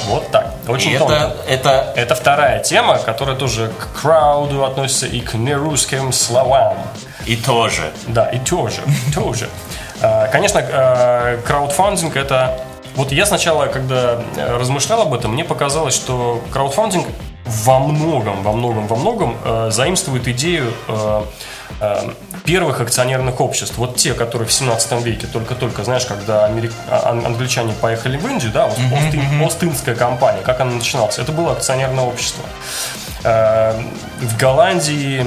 Вот 0.07 0.31
так. 0.31 0.42
Очень 0.69 0.93
И 0.93 0.99
тонко. 0.99 1.15
это, 1.15 1.35
это 1.49 1.93
Это 1.97 2.15
вторая 2.15 2.63
тема, 2.63 2.99
которая 2.99 3.37
тоже 3.37 3.71
к 3.79 4.01
крауду 4.01 4.65
относится 4.65 5.07
и 5.07 5.21
к 5.21 5.35
нерусским 5.35 6.13
словам. 6.13 6.75
и 7.27 7.37
тоже. 7.37 7.93
Да, 8.09 8.27
и 8.29 8.39
тоже, 8.39 8.81
тоже. 9.15 9.49
А, 10.01 10.29
Конечно, 10.29 10.59
э, 10.59 11.39
краудфандинг 11.47 12.17
это... 12.17 12.59
Вот 12.95 13.11
я 13.11 13.25
сначала, 13.25 13.67
когда 13.67 14.19
размышлял 14.37 15.03
об 15.03 15.15
этом, 15.15 15.33
мне 15.33 15.45
показалось, 15.45 15.95
что 15.95 16.43
краудфандинг 16.53 17.07
во 17.45 17.79
многом, 17.79 18.43
во 18.43 18.53
многом, 18.53 18.87
во 18.87 18.97
многом 18.97 19.37
э, 19.45 19.69
заимствует 19.71 20.29
идею 20.29 20.73
э, 20.89 21.23
первых 22.45 22.81
акционерных 22.81 23.41
обществ. 23.41 23.77
Вот 23.79 23.97
те, 23.97 24.15
которые 24.15 24.49
в 24.49 24.53
17 24.53 25.03
веке 25.03 25.27
только-только, 25.27 25.85
знаешь, 25.85 26.05
когда 26.07 26.45
америк- 26.47 26.73
а- 26.91 27.11
ан- 27.11 27.25
англичане 27.27 27.73
поехали 27.81 28.17
в 28.17 28.27
Индию, 28.27 28.53
да, 28.53 28.67
вот 28.67 28.79
Остин- 28.79 29.45
Остинская 29.47 29.95
компания, 29.95 30.41
как 30.43 30.61
она 30.61 30.73
начиналась? 30.73 31.19
Это 31.19 31.33
было 31.33 31.53
акционерное 31.53 32.05
общество. 32.05 32.45
Э, 33.25 33.81
В 34.21 34.37
Голландии 34.37 35.27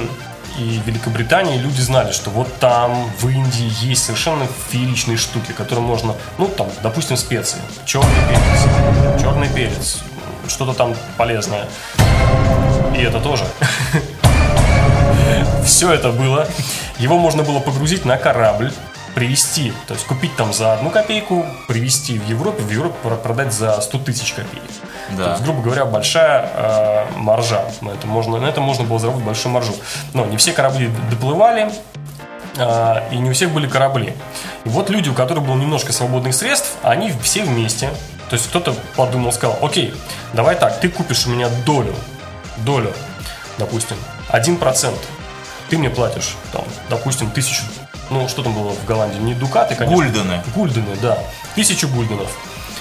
и 0.58 0.80
Великобритании 0.86 1.58
люди 1.58 1.80
знали, 1.82 2.12
что 2.12 2.30
вот 2.30 2.48
там, 2.58 3.10
в 3.20 3.28
Индии, 3.28 3.70
есть 3.86 4.04
совершенно 4.04 4.46
фееричные 4.70 5.18
штуки, 5.18 5.52
которые 5.52 5.84
можно, 5.84 6.14
ну, 6.38 6.46
там, 6.48 6.66
допустим, 6.82 7.16
специи, 7.18 7.58
черный 7.84 8.10
перец, 8.28 9.20
черный 9.22 9.48
перец, 9.48 9.98
что-то 10.48 10.72
там 10.72 10.94
полезное. 11.18 11.66
И 12.96 13.02
это 13.02 13.20
тоже. 13.20 13.44
Все 15.66 15.92
это 15.92 16.10
было. 16.10 16.46
Его 16.98 17.18
можно 17.18 17.42
было 17.42 17.58
погрузить 17.58 18.04
на 18.04 18.16
корабль, 18.16 18.72
привезти, 19.14 19.72
то 19.88 19.94
есть 19.94 20.06
купить 20.06 20.36
там 20.36 20.52
за 20.52 20.74
одну 20.74 20.90
копейку, 20.90 21.44
привезти 21.68 22.18
в 22.18 22.28
Европу, 22.28 22.62
в 22.62 22.70
Европу 22.70 22.96
про- 23.02 23.16
продать 23.16 23.52
за 23.52 23.80
100 23.80 23.98
тысяч 23.98 24.32
копеек. 24.32 24.62
Да. 25.10 25.24
То 25.24 25.30
есть, 25.30 25.42
грубо 25.42 25.62
говоря, 25.62 25.84
большая 25.86 26.50
э, 26.54 27.06
маржа. 27.16 27.64
На 27.80 27.90
это, 27.90 28.06
можно, 28.06 28.38
на 28.38 28.46
это 28.46 28.60
можно 28.60 28.84
было 28.84 28.98
заработать 28.98 29.26
большую 29.26 29.52
маржу. 29.52 29.74
Но 30.12 30.24
не 30.26 30.36
все 30.36 30.52
корабли 30.52 30.90
доплывали, 31.10 31.70
э, 32.56 32.94
и 33.10 33.16
не 33.16 33.30
у 33.30 33.32
всех 33.32 33.50
были 33.52 33.66
корабли. 33.68 34.12
И 34.64 34.68
вот 34.68 34.90
люди, 34.90 35.08
у 35.08 35.14
которых 35.14 35.44
было 35.44 35.56
немножко 35.56 35.92
свободных 35.92 36.34
средств, 36.34 36.74
они 36.82 37.12
все 37.22 37.42
вместе. 37.42 37.90
То 38.28 38.34
есть 38.34 38.48
кто-то 38.48 38.74
подумал, 38.96 39.32
сказал, 39.32 39.58
окей, 39.62 39.94
давай 40.32 40.56
так, 40.56 40.78
ты 40.80 40.88
купишь 40.88 41.26
у 41.26 41.30
меня 41.30 41.48
долю, 41.64 41.94
долю, 42.58 42.92
допустим, 43.58 43.96
1%. 44.30 44.94
Ты 45.68 45.78
мне 45.78 45.90
платишь, 45.90 46.34
там, 46.52 46.64
допустим, 46.88 47.30
тысячу, 47.30 47.62
ну, 48.10 48.28
что 48.28 48.42
там 48.42 48.54
было 48.54 48.70
в 48.70 48.84
Голландии, 48.84 49.18
не 49.18 49.34
дукаты, 49.34 49.74
конечно. 49.74 49.96
Гульдены. 49.96 50.42
Гульдены, 50.54 50.96
да. 51.02 51.18
Тысячу 51.54 51.88
гульденов. 51.88 52.30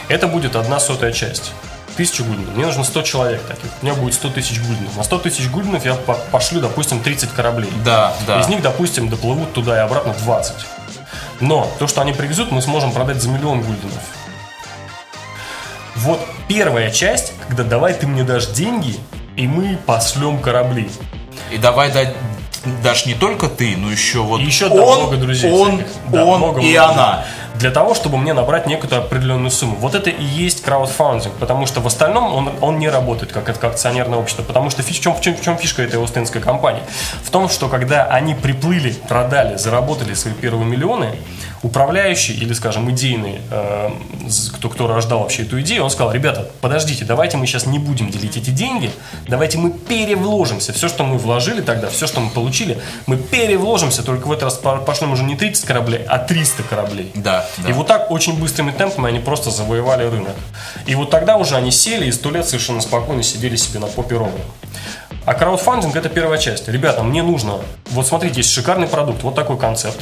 Это 0.08 0.28
будет 0.28 0.56
одна 0.56 0.80
сотая 0.80 1.12
часть. 1.12 1.52
Тысячу 1.98 2.24
гульденов. 2.26 2.56
Мне 2.56 2.66
нужно 2.68 2.84
100 2.84 3.02
человек 3.02 3.42
таких. 3.44 3.72
У 3.82 3.86
меня 3.86 3.96
будет 3.96 4.14
100 4.14 4.30
тысяч 4.32 4.60
гульденов. 4.60 4.96
На 4.98 5.04
100 5.04 5.18
тысяч 5.20 5.50
гульденов 5.50 5.84
я 5.86 5.96
по- 5.96 6.14
пошлю, 6.32 6.62
допустим, 6.62 7.02
30 7.02 7.32
кораблей. 7.32 7.72
Да, 7.84 8.14
да. 8.28 8.40
Из 8.42 8.48
них, 8.50 8.62
допустим, 8.62 9.10
доплывут 9.10 9.54
туда 9.54 9.78
и 9.78 9.80
обратно 9.80 10.14
20. 10.26 10.54
Но 11.40 11.68
то, 11.80 11.88
что 11.88 12.02
они 12.02 12.14
привезут, 12.14 12.52
мы 12.52 12.62
сможем 12.62 12.92
продать 12.92 13.22
за 13.22 13.30
миллион 13.30 13.62
гульденов. 13.62 14.04
Вот 15.96 16.20
первая 16.48 16.92
часть, 16.92 17.32
когда 17.48 17.64
давай 17.64 17.94
ты 17.94 18.06
мне 18.06 18.24
дашь 18.24 18.48
деньги, 18.48 18.98
и 19.38 19.48
мы 19.48 19.78
пошлем 19.86 20.40
корабли. 20.40 20.90
И 21.52 21.58
давай 21.58 21.92
дать 21.92 22.14
даже 22.84 23.08
не 23.08 23.14
только 23.14 23.48
ты, 23.48 23.76
но 23.78 23.92
еще 23.92 24.20
вот 24.20 24.42
И 24.42 24.44
еще 24.44 24.68
он, 24.68 25.00
много 25.00 25.18
друзей 25.18 25.52
он, 25.52 25.78
всяких. 25.78 25.94
Да, 26.10 26.26
он 26.26 26.38
много, 26.40 26.62
и 26.62 26.72
много. 26.72 26.92
она. 26.92 27.26
Для 27.56 27.72
того, 27.72 27.96
чтобы 27.96 28.18
мне 28.18 28.34
набрать 28.34 28.68
некую 28.68 28.98
определенную 28.98 29.50
сумму. 29.50 29.78
Вот 29.80 29.96
это 29.96 30.10
и 30.10 30.24
есть 30.24 30.62
краудфандинг, 30.62 31.34
потому 31.36 31.66
что 31.68 31.80
в 31.80 31.88
остальном 31.88 32.34
он, 32.34 32.52
он 32.60 32.80
не 32.80 32.90
работает 32.90 33.32
как, 33.32 33.46
как 33.46 33.64
акционерное 33.64 34.20
общество. 34.20 34.44
Потому 34.44 34.70
что 34.70 34.82
фиш, 34.84 35.00
в, 35.00 35.02
чем, 35.02 35.16
в, 35.16 35.22
чем, 35.22 35.36
в 35.36 35.42
чем 35.42 35.58
фишка 35.58 35.82
этой 35.84 36.04
остинской 36.04 36.42
компании? 36.42 36.82
В 37.24 37.30
том, 37.32 37.48
что 37.48 37.70
когда 37.70 38.06
они 38.06 38.36
приплыли, 38.36 38.92
продали, 39.08 39.56
заработали 39.56 40.14
свои 40.16 40.34
первые 40.34 40.66
миллионы, 40.66 41.16
управляющий 41.66 42.34
или, 42.34 42.54
скажем, 42.54 42.92
идейный, 42.92 43.42
э, 43.50 43.90
кто, 44.54 44.70
кто 44.70 44.88
рождал 44.88 45.22
вообще 45.22 45.42
эту 45.42 45.60
идею, 45.62 45.84
он 45.84 45.90
сказал, 45.90 46.14
ребята, 46.14 46.52
подождите, 46.62 47.06
давайте 47.06 47.38
мы 47.38 47.48
сейчас 47.48 47.66
не 47.66 47.80
будем 47.80 48.12
делить 48.12 48.38
эти 48.38 48.52
деньги, 48.52 48.92
давайте 49.28 49.58
мы 49.58 49.72
перевложимся. 49.72 50.74
Все, 50.74 50.88
что 50.88 51.04
мы 51.04 51.18
вложили 51.18 51.62
тогда, 51.62 51.90
все, 51.90 52.06
что 52.06 52.20
мы 52.20 52.30
получили, 52.30 52.80
мы 53.08 53.18
перевложимся, 53.18 54.04
только 54.04 54.28
в 54.28 54.32
этот 54.32 54.44
раз 54.44 54.54
по- 54.56 54.78
пошлем 54.78 55.12
уже 55.14 55.24
не 55.24 55.36
30 55.36 55.66
кораблей, 55.66 56.04
а 56.08 56.20
300 56.20 56.62
кораблей. 56.62 57.12
Да, 57.16 57.48
да. 57.58 57.70
И 57.70 57.74
вот 57.74 57.88
так 57.88 58.12
очень 58.12 58.40
быстрыми 58.40 58.70
темпами 58.70 59.08
они 59.10 59.20
просто 59.20 59.50
завоевали 59.50 60.04
рынок. 60.04 60.36
И 60.86 60.94
вот 60.94 61.10
тогда 61.10 61.36
уже 61.38 61.56
они 61.56 61.72
сели 61.72 62.06
и 62.06 62.12
сто 62.12 62.30
лет 62.30 62.46
совершенно 62.48 62.82
спокойно 62.82 63.24
сидели 63.24 63.56
себе 63.56 63.80
на 63.80 63.88
попе 63.88 64.18
ровно. 64.18 64.40
А 65.26 65.34
краудфандинг 65.34 65.96
это 65.96 66.10
первая 66.10 66.38
часть. 66.38 66.68
Ребята, 66.68 67.02
мне 67.02 67.24
нужно, 67.24 67.54
вот 67.90 68.06
смотрите, 68.06 68.38
есть 68.38 68.52
шикарный 68.52 68.86
продукт, 68.86 69.24
вот 69.24 69.34
такой 69.34 69.58
концепт. 69.58 70.00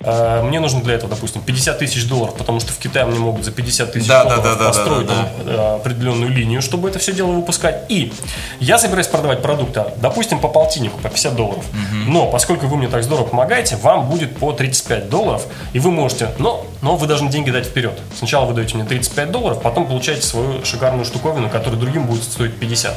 Э, 0.00 0.42
Мне 0.42 0.60
нужно 0.60 0.80
для 0.82 0.94
этого, 0.94 1.10
допустим, 1.10 1.42
50 1.42 1.78
тысяч 1.78 2.08
долларов, 2.08 2.34
потому 2.36 2.60
что 2.60 2.72
в 2.72 2.78
Китае 2.78 3.04
мне 3.04 3.18
могут 3.18 3.44
за 3.44 3.52
50 3.52 3.92
тысяч 3.92 4.08
Да, 4.08 4.24
да, 4.24 4.36
долларов 4.36 4.44
да, 4.44 4.54
да, 4.56 4.64
построить 4.68 5.06
да, 5.06 5.14
да, 5.14 5.44
там, 5.44 5.54
э, 5.54 5.76
определенную 5.76 6.30
линию, 6.30 6.62
чтобы 6.62 6.88
это 6.88 6.98
все 6.98 7.12
дело 7.12 7.32
выпускать. 7.32 7.84
И 7.90 8.12
я 8.60 8.78
собираюсь 8.78 9.08
продавать 9.08 9.42
продукты, 9.42 9.84
допустим, 9.96 10.40
по 10.40 10.48
полтиннику, 10.48 10.98
по 10.98 11.08
50 11.08 11.36
долларов. 11.36 11.64
Но 12.06 12.30
поскольку 12.30 12.66
вы 12.66 12.76
мне 12.76 12.88
так 12.88 13.02
здорово 13.04 13.26
помогаете, 13.26 13.76
вам 13.76 14.08
будет 14.08 14.36
по 14.38 14.52
35 14.52 15.08
долларов, 15.10 15.46
и 15.72 15.78
вы 15.78 15.90
можете, 15.90 16.30
но, 16.38 16.66
но 16.82 16.96
вы 16.96 17.06
должны 17.06 17.28
деньги 17.30 17.50
дать 17.50 17.66
вперед. 17.66 17.98
Сначала 18.16 18.46
вы 18.46 18.54
даете 18.54 18.76
мне 18.76 18.84
35 18.84 19.30
долларов, 19.30 19.60
потом 19.62 19.86
получаете 19.86 20.22
свою 20.22 20.64
шикарную 20.64 21.04
штуковину, 21.04 21.50
которая 21.50 21.78
другим 21.78 22.06
будет 22.06 22.24
стоить 22.24 22.58
50. 22.58 22.94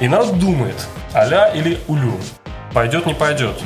И 0.00 0.08
народ 0.08 0.38
думает, 0.38 0.76
аля 1.14 1.52
или 1.54 1.78
улю, 1.86 2.14
пойдет, 2.72 3.06
не 3.06 3.14
пойдет. 3.14 3.56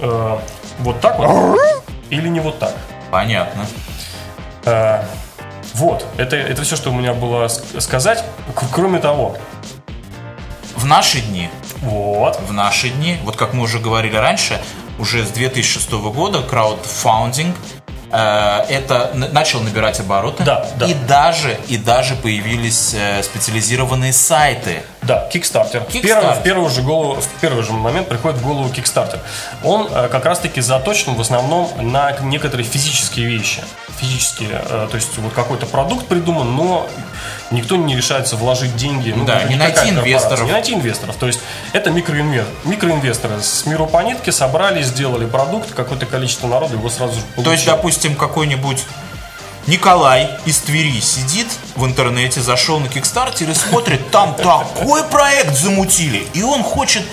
Э, 0.00 0.38
вот 0.82 1.00
так 1.00 1.18
вот 1.18 1.58
или 2.10 2.28
не 2.28 2.40
вот 2.40 2.58
так. 2.58 2.74
Понятно. 3.10 3.66
Э, 4.64 5.02
вот, 5.74 6.06
это, 6.18 6.36
это 6.36 6.62
все, 6.62 6.76
что 6.76 6.90
у 6.90 6.94
меня 6.94 7.14
было 7.14 7.48
сказать. 7.48 8.24
К- 8.54 8.64
кроме 8.72 8.98
того, 8.98 9.36
В 10.76 10.84
наши 10.86 11.20
дни, 11.20 11.48
вот, 11.82 12.40
в 12.40 12.52
наши 12.52 12.88
дни, 12.88 13.18
вот 13.24 13.36
как 13.36 13.54
мы 13.54 13.62
уже 13.62 13.78
говорили 13.78 14.16
раньше, 14.16 14.60
уже 14.98 15.24
с 15.24 15.30
2006 15.30 15.90
года 15.92 16.42
краудфандинг 16.42 17.54
э, 17.56 17.81
это 18.16 19.10
н- 19.14 19.32
начал 19.32 19.60
набирать 19.60 19.98
обороты. 20.00 20.44
Да, 20.44 20.66
да. 20.76 20.86
И 20.86 20.94
даже, 20.94 21.58
и 21.68 21.76
даже 21.78 22.14
появились 22.14 22.94
э, 22.94 23.22
специализированные 23.22 24.12
сайты. 24.12 24.82
да, 25.02 25.28
Kickstarter. 25.32 25.86
Kickstarter. 25.88 26.02
первый, 26.02 26.34
в, 26.34 26.42
первый 26.42 26.70
же 26.70 26.82
голову, 26.82 27.20
в 27.20 27.40
первый 27.40 27.62
же 27.64 27.72
момент 27.72 28.08
приходит 28.08 28.38
в 28.38 28.46
голову 28.46 28.68
Kickstarter. 28.68 29.18
Он 29.64 29.88
э, 29.90 30.08
как 30.08 30.24
раз-таки 30.26 30.60
заточен 30.60 31.14
в 31.14 31.20
основном 31.20 31.70
на 31.80 32.12
некоторые 32.20 32.66
физические 32.66 33.26
вещи. 33.26 33.62
Физические, 34.02 34.50
э, 34.68 34.88
то 34.90 34.96
есть 34.96 35.16
вот 35.18 35.32
какой-то 35.32 35.64
продукт 35.66 36.08
придуман, 36.08 36.56
но 36.56 36.88
никто 37.52 37.76
не 37.76 37.96
решается 37.96 38.34
вложить 38.36 38.74
деньги. 38.74 39.14
ну, 39.16 39.24
Да, 39.24 39.44
не 39.44 39.54
найти 39.54 39.90
инвесторов. 39.90 40.44
Не 40.44 40.50
найти 40.50 40.74
инвесторов. 40.74 41.14
То 41.16 41.28
есть 41.28 41.38
это 41.72 41.90
микроинвесторы. 41.90 42.52
Микроинвесторы 42.64 43.40
с 43.40 43.64
миру 43.64 43.86
по 43.86 44.02
нитке 44.02 44.32
собрали, 44.32 44.82
сделали 44.82 45.24
продукт, 45.24 45.72
какое-то 45.72 46.06
количество 46.06 46.48
народу 46.48 46.74
его 46.74 46.90
сразу 46.90 47.14
же 47.14 47.20
получило. 47.20 47.44
То 47.44 47.52
есть, 47.52 47.66
допустим, 47.66 48.16
какой-нибудь 48.16 48.84
Николай 49.68 50.28
из 50.46 50.58
Твери 50.58 50.98
сидит 50.98 51.46
в 51.76 51.86
интернете, 51.86 52.40
зашел 52.40 52.80
на 52.80 52.88
Кикстартер 52.88 53.48
и 53.50 53.54
смотрит, 53.54 54.10
там 54.10 54.34
такой 54.34 55.04
проект 55.04 55.56
замутили, 55.56 56.26
и 56.34 56.42
он 56.42 56.64
хочет 56.64 57.04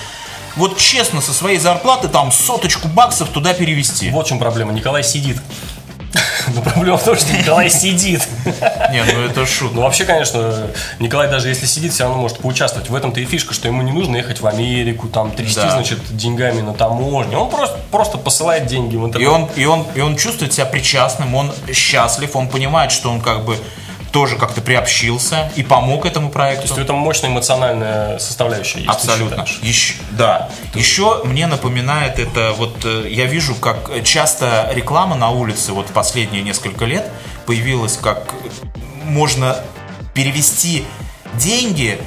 вот 0.56 0.78
честно 0.78 1.22
со 1.22 1.34
своей 1.34 1.60
зарплаты 1.60 2.08
там 2.08 2.32
соточку 2.32 2.88
баксов 2.88 3.30
туда 3.30 3.54
перевести. 3.54 4.10
Вот 4.10 4.26
в 4.26 4.30
чем 4.30 4.40
проблема. 4.40 4.74
Николай 4.74 5.04
сидит. 5.04 5.38
Но 6.56 6.62
проблема 6.62 6.98
в 6.98 7.04
том, 7.04 7.16
что 7.16 7.32
Николай 7.38 7.70
сидит. 7.70 8.28
Не, 8.92 9.04
ну 9.04 9.22
это 9.22 9.46
шутка. 9.46 9.76
Ну, 9.76 9.82
вообще, 9.82 10.06
конечно, 10.06 10.68
Николай 11.00 11.30
даже 11.30 11.50
если 11.50 11.66
сидит, 11.66 11.94
все 11.94 12.04
равно 12.04 12.20
может 12.20 12.40
поучаствовать. 12.40 12.90
В 12.90 12.96
этом-то 12.96 13.20
и 13.20 13.26
фишка, 13.26 13.54
что 13.54 13.68
ему 13.68 13.82
не 13.82 13.92
нужно 13.92 14.18
ехать 14.18 14.42
в 14.42 14.48
Америку, 14.48 15.08
там, 15.08 15.32
трясти, 15.32 15.62
Да. 15.62 15.72
значит, 15.72 16.00
деньгами 16.10 16.62
на 16.62 16.74
таможне. 16.74 17.38
Он 17.38 17.50
просто, 17.50 17.78
просто 17.92 18.18
посылает 18.18 18.66
деньги 18.68 18.96
в 18.96 19.04
И 19.04 19.06
интернет. 19.08 19.30
он, 19.30 19.50
и, 19.56 19.66
он, 19.66 19.86
и 19.96 20.02
он 20.02 20.16
чувствует 20.18 20.54
себя 20.54 20.66
причастным, 20.66 21.36
он 21.36 21.52
счастлив, 21.74 22.36
он 22.36 22.48
понимает, 22.50 22.92
что 22.92 23.10
он 23.12 23.22
как 23.22 23.46
бы 23.46 23.58
тоже 24.12 24.36
как-то 24.36 24.62
приобщился 24.62 25.52
и 25.56 25.64
помог 25.64 26.06
этому 26.06 26.30
проекту. 26.30 26.68
То 26.68 26.74
есть 26.74 26.84
это 26.86 26.94
мощная 26.94 27.30
эмоциональная 27.30 28.20
составляющая. 28.20 28.80
если 28.80 28.92
Абсолютно. 28.92 29.46
Еще, 29.62 29.96
да. 30.12 30.50
Еще 30.74 31.22
мне 31.24 31.48
напоминает 31.48 32.20
это, 32.20 32.54
вот 32.58 32.86
э, 32.86 33.08
я 33.10 33.26
вижу, 33.26 33.56
как 33.56 34.04
часто 34.04 34.70
реклама 34.74 35.16
на 35.16 35.30
улице 35.30 35.74
вот 35.74 35.90
в 35.90 35.94
последние 35.94 36.42
несколько 36.42 36.86
лет 36.86 37.10
появилась, 37.46 37.98
как 37.98 38.34
можно 39.04 39.58
перевести 40.14 40.86
деньги, 41.36 42.00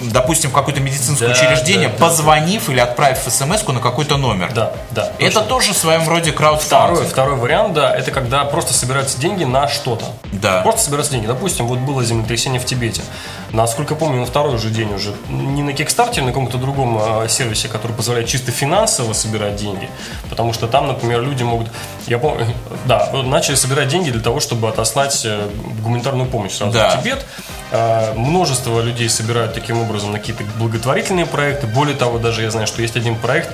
допустим, 0.00 0.50
в 0.50 0.52
какое-то 0.52 0.80
медицинское 0.80 1.26
Да, 1.28 1.32
учреждение, 1.34 1.88
да, 1.88 1.94
да. 1.98 2.06
позвонив 2.06 2.68
или 2.68 2.80
отправив 2.80 3.18
смс 3.18 3.66
на 3.66 3.80
какой-то 3.80 4.16
номер. 4.16 4.52
Да, 4.54 4.72
да. 4.90 5.12
Это 5.18 5.40
тоже 5.40 5.72
в 5.72 5.76
своем 5.76 6.08
роде 6.08 6.32
краудфандинг. 6.32 6.94
Второй, 6.96 7.06
второй 7.10 7.36
вариант, 7.36 7.74
да, 7.74 7.94
это 7.94 8.10
когда 8.10 8.44
просто 8.44 8.72
собираются 8.74 9.18
деньги 9.18 9.44
на 9.44 9.68
что-то. 9.68 10.04
Да. 10.32 10.62
Просто 10.62 10.82
собираются 10.84 11.12
деньги. 11.12 11.26
Допустим, 11.26 11.66
вот 11.66 11.78
было 11.80 12.04
землетрясение 12.04 12.60
в 12.60 12.64
Тибете. 12.64 13.02
Насколько 13.50 13.94
помню, 13.94 14.20
на 14.20 14.26
второй 14.26 14.58
же 14.58 14.70
день 14.70 14.92
уже 14.94 15.14
не 15.28 15.62
на 15.62 15.70
Kickstarter, 15.70 16.20
а 16.20 16.22
на 16.22 16.28
каком-то 16.28 16.58
другом 16.58 16.98
э, 17.24 17.28
сервисе, 17.28 17.68
который 17.68 17.92
позволяет 17.92 18.28
чисто 18.28 18.52
финансово 18.52 19.12
собирать 19.12 19.56
деньги. 19.56 19.88
Потому 20.30 20.52
что 20.52 20.66
там, 20.68 20.86
например, 20.86 21.22
люди 21.22 21.42
могут... 21.42 21.68
Я 22.06 22.18
помню, 22.18 22.46
да, 22.86 23.10
начали 23.24 23.54
собирать 23.54 23.88
деньги 23.88 24.10
для 24.10 24.20
того, 24.22 24.40
чтобы 24.40 24.68
отослать 24.68 25.22
э, 25.24 25.48
гуманитарную 25.82 26.28
помощь 26.28 26.52
сразу 26.52 26.72
Да. 26.72 26.90
в 26.90 27.02
Тибет. 27.02 27.24
Э, 27.70 28.12
Множество 28.14 28.80
людей 28.80 29.08
собирают 29.08 29.54
таким 29.54 29.78
образом 29.80 29.87
на 29.92 30.18
какие-то 30.18 30.44
благотворительные 30.58 31.26
проекты. 31.26 31.66
Более 31.66 31.96
того, 31.96 32.18
даже 32.18 32.42
я 32.42 32.50
знаю, 32.50 32.66
что 32.66 32.82
есть 32.82 32.96
один 32.96 33.16
проект, 33.16 33.50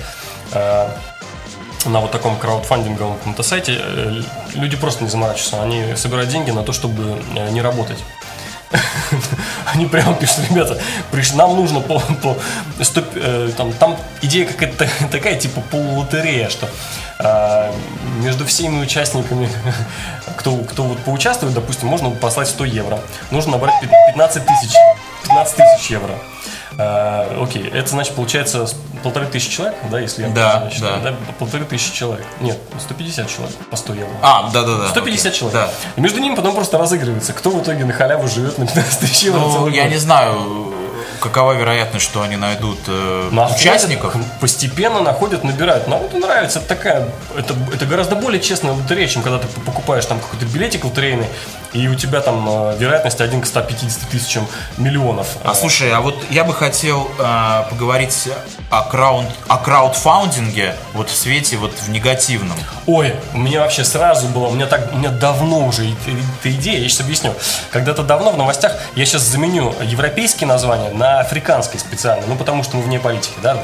э, 0.53 0.87
на 1.85 1.99
вот 1.99 2.11
таком 2.11 2.37
краудфандинговом 2.37 3.17
каком-то 3.17 3.43
сайте 3.43 3.77
э, 3.79 4.21
люди 4.55 4.75
просто 4.75 5.03
не 5.03 5.09
заморачиваются. 5.09 5.61
Они 5.61 5.95
собирают 5.95 6.29
деньги 6.29 6.51
на 6.51 6.63
то, 6.63 6.73
чтобы 6.73 7.21
э, 7.35 7.49
не 7.51 7.61
работать. 7.61 8.03
Они 9.73 9.85
прямо 9.85 10.13
пишут, 10.15 10.39
ребята, 10.49 10.77
нам 11.35 11.55
нужно 11.55 11.79
по, 11.79 11.99
по 11.99 12.35
100, 12.81 13.03
э, 13.15 13.51
там, 13.57 13.73
там 13.73 13.97
идея 14.21 14.45
какая-то 14.45 14.87
такая, 15.11 15.35
типа 15.35 15.61
полулотерея, 15.71 16.49
что 16.49 16.67
э, 17.19 17.71
между 18.23 18.45
всеми 18.45 18.81
участниками, 18.81 19.49
кто, 20.37 20.57
кто 20.57 20.83
вот 20.83 20.99
поучаствует, 20.99 21.53
допустим, 21.53 21.87
можно 21.87 22.09
послать 22.09 22.47
100 22.49 22.65
евро. 22.65 22.99
Нужно 23.31 23.53
набрать 23.53 23.79
пи- 23.81 23.89
15 24.07 24.45
тысяч, 24.45 24.73
15 25.23 25.55
тысяч 25.55 25.91
евро. 25.91 26.15
Э, 26.77 27.41
окей, 27.41 27.67
это 27.69 27.87
значит 27.89 28.13
получается 28.15 28.67
полторы 29.03 29.25
тысячи 29.27 29.49
человек, 29.49 29.75
да, 29.89 29.99
если 29.99 30.23
я 30.23 30.29
Да, 30.29 30.69
считаю, 30.71 31.01
да. 31.01 31.13
Полторы 31.39 31.63
тысячи 31.65 31.93
человек. 31.93 32.25
Нет, 32.41 32.57
150 32.79 33.29
человек 33.29 33.55
по 33.69 33.77
100 33.77 33.93
евро. 33.93 34.09
А, 34.21 34.49
да-да-да. 34.51 34.89
150 34.89 35.25
окей. 35.27 35.39
человек. 35.39 35.53
Да. 35.61 35.69
И 35.95 36.01
между 36.01 36.19
ними 36.19 36.35
потом 36.35 36.53
просто 36.55 36.77
разыгрывается, 36.77 37.33
кто 37.33 37.51
в 37.51 37.61
итоге 37.61 37.85
на 37.85 37.93
халяву 37.93 38.27
живет 38.27 38.57
на 38.57 38.65
15 38.67 38.99
тысяч 38.99 39.23
евро 39.23 39.39
Ну, 39.39 39.67
я 39.67 39.83
год. 39.83 39.91
не 39.91 39.97
знаю, 39.97 40.73
какова 41.25 41.53
вероятность, 41.53 42.05
что 42.05 42.21
они 42.21 42.35
найдут 42.35 42.77
э, 42.87 43.29
Находят, 43.31 43.59
участников. 43.59 44.15
Постепенно 44.39 45.01
находят, 45.01 45.43
набирают. 45.43 45.87
Народу 45.87 46.17
нравится. 46.17 46.59
Это 46.59 46.67
такая, 46.67 47.09
это, 47.35 47.55
это 47.73 47.85
гораздо 47.85 48.15
более 48.15 48.39
честная 48.39 48.73
лотерея, 48.73 49.07
чем 49.07 49.23
когда 49.23 49.39
ты 49.39 49.47
покупаешь 49.61 50.05
там 50.05 50.19
какой-то 50.19 50.45
билетик 50.45 50.85
лотерейный, 50.85 51.27
и 51.73 51.87
у 51.87 51.95
тебя 51.95 52.21
там 52.21 52.47
э, 52.47 52.77
вероятность 52.77 53.19
1 53.21 53.41
к 53.41 53.45
150 53.45 54.09
тысячам 54.09 54.47
миллионов. 54.77 55.27
А 55.43 55.55
слушай, 55.55 55.91
а 55.91 56.01
вот 56.01 56.15
я 56.29 56.43
бы 56.43 56.53
хотел 56.53 57.09
э, 57.17 57.63
поговорить 57.69 58.29
о, 58.69 58.83
краунд, 58.83 59.29
о 59.47 59.57
краудфаундинге 59.57 60.75
вот 60.93 61.09
в 61.09 61.15
свете 61.15 61.57
вот 61.57 61.71
в 61.71 61.89
негативном. 61.89 62.57
Ой, 62.85 63.15
у 63.33 63.39
меня 63.39 63.61
вообще 63.61 63.83
сразу 63.83 64.27
было, 64.27 64.47
у 64.47 64.51
меня 64.51 64.67
так, 64.67 64.93
у 64.93 64.97
меня 64.97 65.09
давно 65.09 65.65
уже 65.65 65.85
эта 65.85 66.51
идея, 66.51 66.79
я 66.79 66.87
сейчас 66.87 67.01
объясню. 67.01 67.33
Когда-то 67.71 68.03
давно 68.03 68.31
в 68.31 68.37
новостях 68.37 68.73
я 68.95 69.05
сейчас 69.05 69.23
заменю 69.23 69.73
европейские 69.81 70.47
названия 70.47 70.91
на 70.91 71.14
на 71.15 71.21
африканской 71.21 71.79
специально, 71.79 72.25
ну 72.27 72.35
потому 72.35 72.61
что 72.63 72.75
мы 72.75 72.83
вне 72.83 72.99
политики, 72.99 73.35
да. 73.41 73.57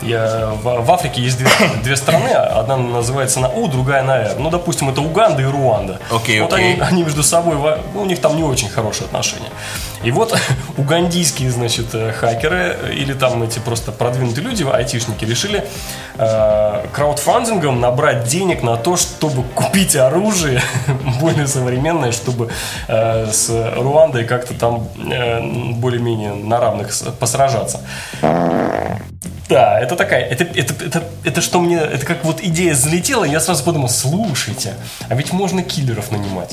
Я, 0.00 0.52
в, 0.62 0.84
в 0.84 0.92
Африке 0.92 1.22
есть 1.22 1.38
две, 1.38 1.48
две 1.82 1.96
страны, 1.96 2.28
одна 2.28 2.76
называется 2.76 3.40
на 3.40 3.48
У, 3.48 3.66
другая 3.66 4.02
на 4.02 4.18
Р. 4.18 4.36
Ну, 4.38 4.50
допустим, 4.50 4.88
это 4.90 5.00
Уганда 5.00 5.42
и 5.42 5.44
Руанда. 5.44 5.98
Окей, 6.10 6.40
вот 6.40 6.52
окей. 6.52 6.74
Они, 6.74 6.80
они 6.80 7.02
между 7.02 7.24
собой, 7.24 7.56
ну, 7.94 8.02
у 8.02 8.04
них 8.04 8.20
там 8.20 8.36
не 8.36 8.44
очень 8.44 8.68
хорошие 8.68 9.06
отношения. 9.06 9.50
И 10.04 10.10
вот 10.10 10.38
угандийские, 10.76 11.50
значит, 11.50 11.94
э, 11.94 12.12
хакеры 12.12 12.76
э, 12.80 12.92
или 12.92 13.14
там 13.14 13.42
эти 13.42 13.58
просто 13.58 13.90
продвинутые 13.90 14.44
люди, 14.44 14.64
айтишники, 14.70 15.24
решили 15.24 15.66
э, 16.16 16.86
краудфандингом 16.92 17.80
набрать 17.80 18.24
денег 18.24 18.62
на 18.62 18.76
то, 18.76 18.96
чтобы 18.96 19.42
купить 19.54 19.96
оружие 19.96 20.62
более 21.20 21.46
современное, 21.46 22.12
чтобы 22.12 22.50
э, 22.86 23.30
с 23.32 23.48
Руандой 23.76 24.24
как-то 24.24 24.54
там 24.54 24.88
э, 25.10 25.40
более-менее 25.74 26.34
на 26.34 26.60
равных 26.60 26.83
с- 26.92 27.02
посражаться. 27.12 27.80
Да, 29.48 29.78
это 29.78 29.94
такая, 29.94 30.22
это, 30.22 30.44
это, 30.44 30.74
это, 30.84 31.04
это 31.22 31.40
что 31.42 31.60
мне, 31.60 31.76
это 31.76 32.06
как 32.06 32.24
вот 32.24 32.40
идея 32.42 32.74
залетела, 32.74 33.24
и 33.24 33.30
я 33.30 33.40
сразу 33.40 33.62
подумал, 33.62 33.90
слушайте, 33.90 34.74
а 35.08 35.14
ведь 35.14 35.32
можно 35.32 35.62
киллеров 35.62 36.10
нанимать. 36.10 36.52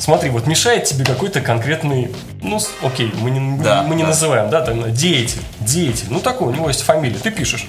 Смотри, 0.00 0.30
вот 0.30 0.48
мешает 0.48 0.84
тебе 0.84 1.04
какой-то 1.04 1.40
конкретный, 1.40 2.10
ну, 2.42 2.58
окей, 2.82 3.12
мы 3.20 3.30
не, 3.30 3.62
Да, 3.62 3.84
мы 3.84 3.94
не 3.94 4.02
да. 4.02 4.08
называем, 4.08 4.50
да, 4.50 4.62
там, 4.62 4.92
деятель, 4.92 5.40
деятель, 5.60 6.06
ну, 6.10 6.18
такой, 6.18 6.48
у 6.48 6.50
него 6.50 6.66
есть 6.68 6.82
фамилия, 6.82 7.18
ты 7.18 7.30
пишешь. 7.30 7.68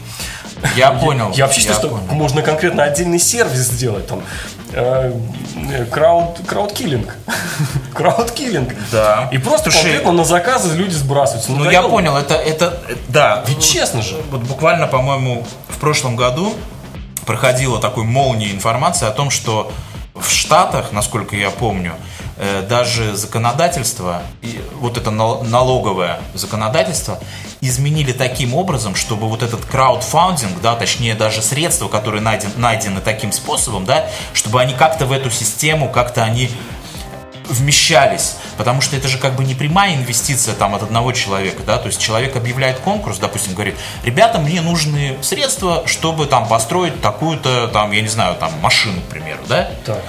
Я 0.75 0.91
понял. 0.91 1.31
Я 1.33 1.45
вообще 1.45 1.61
считаю, 1.61 1.79
что 1.79 1.89
понял. 1.89 2.03
можно 2.11 2.41
конкретно 2.41 2.83
отдельный 2.83 3.19
сервис 3.19 3.59
сделать, 3.59 4.07
там, 4.07 4.23
э, 4.73 5.13
э, 5.71 5.85
крауд, 5.85 6.39
краудкиллинг, 6.47 7.15
краудкиллинг. 7.93 8.73
Да. 8.91 9.29
И 9.31 9.37
просто 9.37 9.71
Слушай, 9.71 9.83
конкретно 9.83 10.11
на 10.11 10.25
заказы 10.25 10.75
люди 10.75 10.93
сбрасываются. 10.93 11.51
Ну, 11.51 11.57
я 11.59 11.81
надоело? 11.81 11.89
понял, 11.89 12.17
это, 12.17 12.35
это, 12.35 12.79
да. 13.07 13.43
Ведь 13.47 13.63
честно 13.63 14.01
же. 14.01 14.17
Вот 14.31 14.41
буквально, 14.41 14.87
по-моему, 14.87 15.45
в 15.69 15.77
прошлом 15.77 16.15
году 16.15 16.53
проходила 17.25 17.79
такой 17.79 18.03
молния 18.03 18.51
информация 18.51 19.09
о 19.09 19.11
том, 19.11 19.29
что 19.29 19.71
в 20.15 20.29
Штатах, 20.31 20.91
насколько 20.93 21.35
я 21.35 21.49
помню, 21.49 21.93
э, 22.37 22.65
даже 22.67 23.15
законодательство, 23.15 24.21
вот 24.79 24.97
это 24.97 25.11
нал- 25.11 25.43
налоговое 25.43 26.19
законодательство, 26.33 27.19
изменили 27.59 28.13
таким 28.13 28.53
образом, 28.55 28.95
чтобы 28.95 29.27
вот 29.27 29.43
этот 29.43 29.65
краудфандинг, 29.65 30.61
да, 30.61 30.75
точнее 30.75 31.15
даже 31.15 31.41
средства, 31.41 31.89
которые 31.89 32.21
найден, 32.21 32.49
найдены 32.55 33.01
таким 33.01 33.31
способом, 33.33 33.85
да, 33.85 34.05
чтобы 34.33 34.61
они 34.61 34.73
как-то 34.73 35.05
в 35.05 35.11
эту 35.11 35.29
систему, 35.29 35.89
как-то 35.89 36.23
они 36.23 36.49
вмещались, 37.49 38.35
потому 38.57 38.81
что 38.81 38.95
это 38.95 39.07
же 39.07 39.17
как 39.17 39.35
бы 39.35 39.43
не 39.43 39.55
прямая 39.55 39.95
инвестиция 39.95 40.55
там 40.55 40.75
от 40.75 40.83
одного 40.83 41.11
человека, 41.11 41.63
да, 41.65 41.77
то 41.77 41.87
есть 41.87 41.99
человек 41.99 42.35
объявляет 42.35 42.79
конкурс, 42.79 43.17
допустим, 43.17 43.53
говорит, 43.53 43.75
ребята, 44.03 44.39
мне 44.39 44.61
нужны 44.61 45.17
средства, 45.21 45.83
чтобы 45.85 46.25
там 46.25 46.47
построить 46.47 47.01
такую-то, 47.01 47.67
там, 47.67 47.91
я 47.91 48.01
не 48.01 48.07
знаю, 48.07 48.35
там, 48.35 48.51
машину, 48.61 49.01
к 49.01 49.05
примеру, 49.05 49.41
да, 49.47 49.69
Так. 49.85 50.03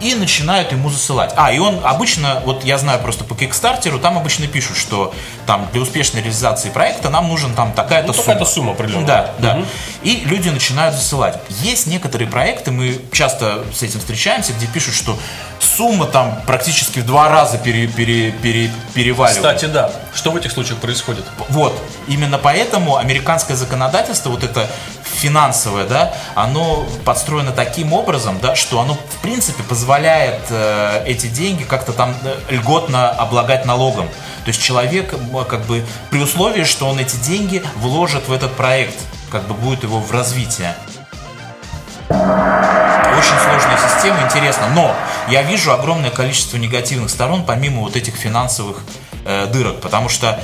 И 0.00 0.14
начинают 0.14 0.72
ему 0.72 0.90
засылать. 0.90 1.32
А, 1.36 1.52
и 1.52 1.58
он 1.58 1.80
обычно, 1.84 2.40
вот 2.44 2.64
я 2.64 2.78
знаю 2.78 3.00
просто 3.00 3.24
по 3.24 3.34
Кикстартеру, 3.34 3.98
там 3.98 4.16
обычно 4.16 4.46
пишут, 4.46 4.76
что 4.76 5.14
там 5.46 5.68
для 5.72 5.82
успешной 5.82 6.22
реализации 6.22 6.70
проекта 6.70 7.10
нам 7.10 7.28
нужен 7.28 7.54
там 7.54 7.72
такая-то 7.72 8.08
Ну, 8.08 8.12
сумма. 8.22 8.44
сумма 8.44 8.72
определенная. 8.72 9.06
Да, 9.06 9.34
да. 9.38 9.62
И 10.02 10.22
люди 10.24 10.48
начинают 10.48 10.94
засылать. 10.94 11.38
Есть 11.48 11.86
некоторые 11.86 12.28
проекты, 12.28 12.70
мы 12.70 13.00
часто 13.12 13.64
с 13.74 13.82
этим 13.82 13.98
встречаемся, 14.00 14.52
где 14.52 14.66
пишут, 14.66 14.94
что 14.94 15.18
сумма 15.60 16.06
там 16.06 16.40
практически 16.46 17.00
в 17.00 17.06
два 17.06 17.28
раза 17.28 17.58
пере, 17.58 17.86
пере, 17.88 18.30
пере- 18.30 18.70
переваливает. 18.94 19.36
Кстати, 19.36 19.64
да. 19.66 19.90
Что 20.14 20.30
в 20.30 20.36
этих 20.36 20.52
случаях 20.52 20.78
происходит? 20.78 21.24
Вот, 21.48 21.76
именно 22.06 22.38
поэтому 22.38 22.96
американское 22.96 23.56
законодательство, 23.56 24.30
вот 24.30 24.44
это 24.44 24.68
финансовое, 25.02 25.84
да, 25.86 26.14
оно 26.36 26.86
подстроено 27.04 27.50
таким 27.50 27.92
образом, 27.92 28.38
да, 28.40 28.54
что 28.54 28.80
оно, 28.80 28.94
в 28.94 29.22
принципе, 29.22 29.62
позволяет 29.64 29.87
э, 30.50 31.04
эти 31.06 31.26
деньги 31.26 31.64
как-то 31.64 31.92
там 31.92 32.14
э, 32.22 32.36
льготно 32.50 33.10
облагать 33.10 33.64
налогом. 33.64 34.06
То 34.44 34.48
есть 34.48 34.62
человек, 34.62 35.14
как 35.48 35.62
бы, 35.66 35.84
при 36.10 36.20
условии, 36.20 36.64
что 36.64 36.86
он 36.88 36.98
эти 36.98 37.16
деньги 37.16 37.62
вложит 37.76 38.28
в 38.28 38.32
этот 38.32 38.52
проект, 38.54 38.94
как 39.30 39.46
бы 39.46 39.54
будет 39.54 39.82
его 39.82 39.98
в 40.00 40.10
развитие. 40.12 40.74
Очень 42.08 43.38
сложная 43.42 43.78
система, 43.78 44.22
интересно. 44.24 44.68
Но 44.74 44.94
я 45.28 45.42
вижу 45.42 45.72
огромное 45.72 46.10
количество 46.10 46.56
негативных 46.56 47.10
сторон, 47.10 47.44
помимо 47.44 47.80
вот 47.82 47.96
этих 47.96 48.14
финансовых 48.14 48.78
э, 49.24 49.46
дырок. 49.46 49.80
Потому 49.80 50.08
что 50.08 50.40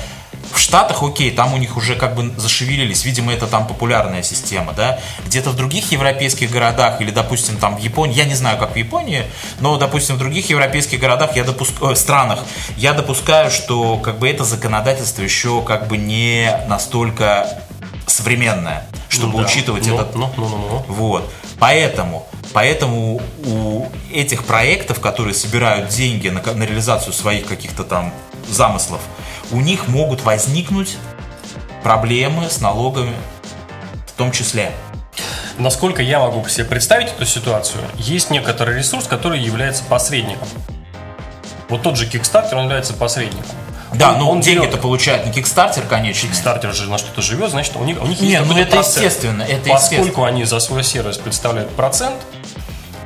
в 0.54 0.58
Штатах, 0.58 1.02
окей, 1.02 1.30
там 1.30 1.54
у 1.54 1.56
них 1.56 1.76
уже 1.76 1.96
как 1.96 2.14
бы 2.14 2.32
зашевелились, 2.36 3.04
видимо, 3.04 3.32
это 3.32 3.46
там 3.46 3.66
популярная 3.66 4.22
система, 4.22 4.72
да. 4.72 4.98
Где-то 5.26 5.50
в 5.50 5.56
других 5.56 5.92
европейских 5.92 6.50
городах 6.50 7.00
или, 7.00 7.10
допустим, 7.10 7.56
там 7.56 7.76
в 7.76 7.80
Японии, 7.80 8.14
я 8.14 8.24
не 8.24 8.34
знаю, 8.34 8.58
как 8.58 8.74
в 8.74 8.76
Японии, 8.76 9.24
но, 9.60 9.76
допустим, 9.76 10.16
в 10.16 10.18
других 10.18 10.50
европейских 10.50 11.00
городах, 11.00 11.36
я 11.36 11.44
допускаю, 11.44 11.96
странах, 11.96 12.40
я 12.76 12.92
допускаю, 12.92 13.50
что 13.50 13.98
как 13.98 14.18
бы 14.18 14.28
это 14.28 14.44
законодательство 14.44 15.22
еще 15.22 15.62
как 15.62 15.88
бы 15.88 15.96
не 15.96 16.50
настолько 16.68 17.48
современное, 18.06 18.86
чтобы 19.08 19.32
Ну 19.34 19.38
да. 19.38 19.44
учитывать 19.46 19.86
Ну, 19.86 19.94
этот 19.94 20.14
ну, 20.14 20.30
ну, 20.36 20.48
ну, 20.48 20.56
ну. 20.58 20.84
вот. 20.88 21.32
Поэтому, 21.58 22.26
поэтому 22.52 23.22
у 23.44 23.86
этих 24.12 24.44
проектов, 24.44 25.00
которые 25.00 25.34
собирают 25.34 25.88
деньги 25.88 26.28
на, 26.28 26.40
на 26.40 26.64
реализацию 26.64 27.12
своих 27.12 27.46
каких-то 27.46 27.84
там 27.84 28.12
замыслов, 28.48 29.00
у 29.50 29.61
них 29.61 29.88
могут 29.88 30.22
возникнуть 30.22 30.96
проблемы 31.83 32.48
с 32.48 32.61
налогами 32.61 33.14
в 34.07 34.12
том 34.12 34.33
числе. 34.33 34.70
Насколько 35.59 36.02
я 36.02 36.18
могу 36.18 36.46
себе 36.48 36.64
представить 36.64 37.09
эту 37.09 37.26
ситуацию, 37.26 37.83
есть 37.96 38.30
некоторый 38.30 38.76
ресурс, 38.78 39.07
который 39.07 39.38
является 39.40 39.85
посредником. 39.85 40.48
Вот 41.68 41.83
тот 41.83 41.96
же 41.96 42.07
Kickstarter, 42.07 42.54
он 42.54 42.64
является 42.64 42.92
посредником. 42.94 43.46
Да, 43.94 44.12
Он- 44.12 44.18
но 44.18 44.30
он 44.30 44.40
деньги-то 44.40 44.72
берет- 44.72 44.80
получает 44.83 45.24
не 45.26 45.33
Kickstarter, 45.33 45.87
конечно. 45.88 46.26
Kickstarter 46.26 46.72
же 46.72 46.90
на 46.90 46.98
что-то 46.98 47.22
живет, 47.22 47.50
значит, 47.50 47.76
у 47.76 47.85
них, 47.85 48.02
у 48.02 48.07
них 48.07 48.20
есть 48.20 48.35
ну 48.40 48.46
какой-то 48.48 48.61
это 48.62 48.70
процент. 48.76 48.96
естественно, 49.04 49.42
это 49.42 49.70
Поскольку 49.70 50.00
естественно. 50.02 50.26
они 50.26 50.44
за 50.44 50.59
свой 50.59 50.83
сервис 50.83 51.16
представляют 51.18 51.70
процент, 51.76 52.16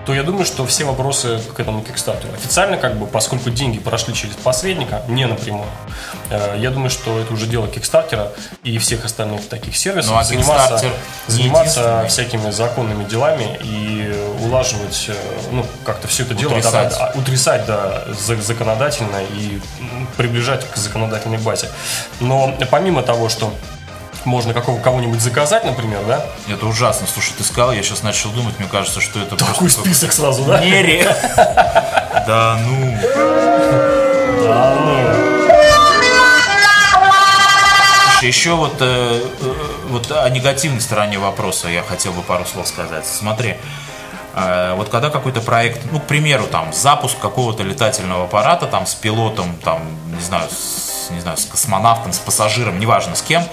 то 0.08 0.14
я 0.14 0.22
думаю, 0.22 0.46
что 0.46 0.64
все 0.64 0.84
вопросы 0.84 1.38
к 1.54 1.60
этому 1.60 1.82
Kickstarter. 1.82 2.34
Официально, 2.34 2.78
как 2.78 2.96
бы, 2.96 3.06
поскольку 3.06 3.50
деньги 3.50 3.78
прошли 3.78 4.14
через 4.14 4.36
посредника, 4.36 5.02
не 5.06 5.26
напрямую, 5.26 5.68
э, 6.30 6.56
я 6.58 6.70
думаю, 6.70 6.88
что 6.88 7.18
это 7.18 7.34
уже 7.34 7.44
дело 7.46 7.66
Kickstarter 7.66 8.30
и 8.62 8.78
всех 8.78 9.04
остальных 9.04 9.46
таких 9.50 9.76
сервисов. 9.76 10.12
Ну, 10.12 10.18
а 10.18 10.24
заниматься 10.24 10.80
заниматься 11.26 12.06
всякими 12.08 12.50
законными 12.50 13.04
делами 13.04 13.58
и 13.62 14.10
улаживать, 14.40 15.04
э, 15.08 15.14
ну, 15.52 15.66
как-то 15.84 16.08
все 16.08 16.22
это 16.22 16.32
дело 16.32 16.52
Утрясать. 16.52 16.96
да, 16.98 17.12
утрясать, 17.14 17.66
да, 17.66 18.04
за- 18.26 18.40
законодательно 18.40 19.18
и 19.34 19.60
приближать 20.16 20.64
к 20.70 20.78
законодательной 20.78 21.36
базе. 21.36 21.68
Но 22.20 22.56
помимо 22.70 23.02
того, 23.02 23.28
что 23.28 23.52
можно 24.28 24.54
какого, 24.54 24.80
кого-нибудь 24.80 25.20
заказать, 25.20 25.64
например, 25.64 26.00
да? 26.06 26.24
Это 26.48 26.66
ужасно. 26.66 27.06
Слушай, 27.06 27.34
ты 27.36 27.44
сказал, 27.44 27.72
я 27.72 27.82
сейчас 27.82 28.02
начал 28.02 28.30
думать, 28.30 28.58
мне 28.58 28.68
кажется, 28.68 29.00
что 29.00 29.18
это 29.18 29.36
Такой 29.36 29.54
просто... 29.54 29.80
список 29.80 30.12
сразу, 30.12 30.44
да? 30.44 30.60
Нере. 30.60 31.04
Да 32.26 32.58
ну. 32.62 32.98
Да, 34.44 34.76
ну. 34.84 35.38
Еще 38.20 38.52
вот, 38.54 38.74
э, 38.80 39.22
э, 39.40 39.54
вот 39.88 40.10
о 40.10 40.28
негативной 40.28 40.80
стороне 40.80 41.18
вопроса 41.18 41.68
я 41.68 41.82
хотел 41.82 42.12
бы 42.12 42.22
пару 42.22 42.44
слов 42.44 42.66
сказать. 42.66 43.06
Смотри, 43.06 43.56
э, 44.34 44.74
вот 44.74 44.88
когда 44.88 45.08
какой-то 45.08 45.40
проект, 45.40 45.80
ну, 45.92 46.00
к 46.00 46.04
примеру, 46.04 46.46
там, 46.50 46.72
запуск 46.72 47.18
какого-то 47.18 47.62
летательного 47.62 48.24
аппарата, 48.24 48.66
там, 48.66 48.86
с 48.86 48.94
пилотом, 48.94 49.56
там, 49.64 49.82
не 50.14 50.20
знаю, 50.20 50.48
с, 50.50 51.10
не 51.10 51.20
знаю, 51.20 51.38
с 51.38 51.44
космонавтом, 51.44 52.12
с 52.12 52.18
пассажиром, 52.18 52.80
неважно 52.80 53.14
с 53.14 53.22
кем, 53.22 53.44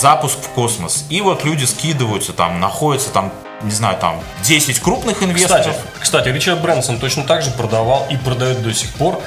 запуск 0.00 0.38
в 0.38 0.48
космос. 0.48 1.04
И 1.10 1.20
вот 1.20 1.44
люди 1.44 1.64
скидываются, 1.64 2.32
там, 2.32 2.58
находятся 2.60 3.10
там, 3.10 3.32
не 3.62 3.70
знаю, 3.70 3.98
там, 3.98 4.20
10 4.44 4.80
крупных 4.80 5.22
инвесторов. 5.22 5.66
Кстати, 5.66 5.80
кстати, 6.00 6.28
Ричард 6.28 6.60
Брэнсон 6.60 6.98
точно 6.98 7.24
так 7.24 7.42
же 7.42 7.50
продавал 7.50 8.06
и 8.10 8.16
продает 8.16 8.62
до 8.62 8.72
сих 8.72 8.90
пор 8.94 9.20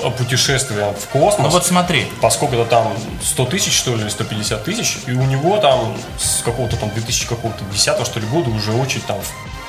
э, 0.00 0.10
путешествия 0.10 0.92
в 0.92 1.06
космос. 1.12 1.38
Ну 1.38 1.48
вот 1.48 1.64
смотри, 1.64 2.06
поскольку 2.20 2.56
это 2.56 2.64
там 2.64 2.92
100 3.22 3.46
тысяч, 3.46 3.76
что 3.76 3.94
ли, 3.94 4.02
или 4.02 4.08
150 4.08 4.64
тысяч, 4.64 4.98
и 5.06 5.12
у 5.12 5.22
него 5.22 5.58
там 5.58 5.96
с 6.18 6.42
какого-то 6.42 6.76
там 6.76 6.90
2000 6.90 7.28
какого-то 7.28 7.64
10 7.72 8.04
что 8.04 8.20
ли 8.20 8.26
года 8.26 8.50
уже 8.50 8.72
очень 8.72 9.00
там 9.02 9.18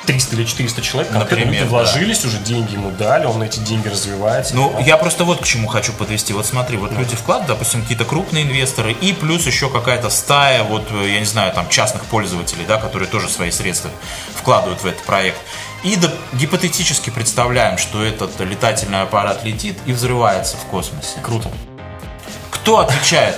300 0.08 0.36
или 0.36 0.44
400 0.44 0.80
человек 0.80 1.12
Например, 1.12 1.48
люди 1.48 1.60
да. 1.60 1.66
вложились, 1.66 2.24
уже 2.24 2.38
деньги 2.38 2.72
ему 2.72 2.90
дали, 2.90 3.26
он 3.26 3.42
эти 3.42 3.60
деньги 3.60 3.88
развивается. 3.88 4.56
Ну, 4.56 4.74
я 4.80 4.96
просто 4.96 5.24
вот 5.24 5.42
к 5.42 5.44
чему 5.44 5.68
хочу 5.68 5.92
подвести. 5.92 6.32
Вот 6.32 6.46
смотри, 6.46 6.78
вот 6.78 6.92
люди 6.92 7.14
вкладывают, 7.14 7.58
допустим, 7.58 7.82
какие-то 7.82 8.06
крупные 8.06 8.44
инвесторы, 8.44 8.92
и 8.92 9.12
плюс 9.12 9.46
еще 9.46 9.68
какая-то 9.68 10.08
стая, 10.08 10.62
вот, 10.62 10.88
э, 10.90 11.10
я 11.10 11.20
не 11.20 11.26
знаю, 11.26 11.52
там, 11.52 11.68
частных 11.68 12.06
пользователей, 12.06 12.64
да, 12.66 12.78
которые 12.78 13.06
тоже 13.06 13.28
свои 13.28 13.50
средства 13.50 13.90
вкладывают 14.34 14.82
в 14.82 14.86
этот 14.86 15.02
проект. 15.02 15.38
И 15.84 15.94
да, 15.96 16.10
гипотетически 16.32 17.10
представляем, 17.10 17.76
что 17.76 18.02
этот 18.02 18.40
летательный 18.40 19.02
аппарат 19.02 19.44
летит 19.44 19.76
и 19.84 19.92
взрывается 19.92 20.56
в 20.56 20.64
космосе. 20.70 21.18
Круто. 21.22 21.50
Кто 22.68 22.80
отвечает? 22.80 23.34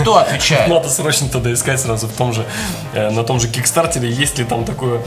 Кто, 0.00 0.16
отвечает? 0.18 0.68
Надо 0.68 0.88
срочно 0.88 1.28
тогда 1.28 1.52
искать 1.52 1.78
сразу 1.78 2.08
в 2.08 2.12
том 2.12 2.32
же, 2.32 2.44
э, 2.94 3.08
на 3.10 3.22
том 3.22 3.38
же 3.38 3.46
Кикстартере, 3.46 4.10
есть 4.10 4.38
ли 4.38 4.44
там 4.44 4.64
такое 4.64 5.02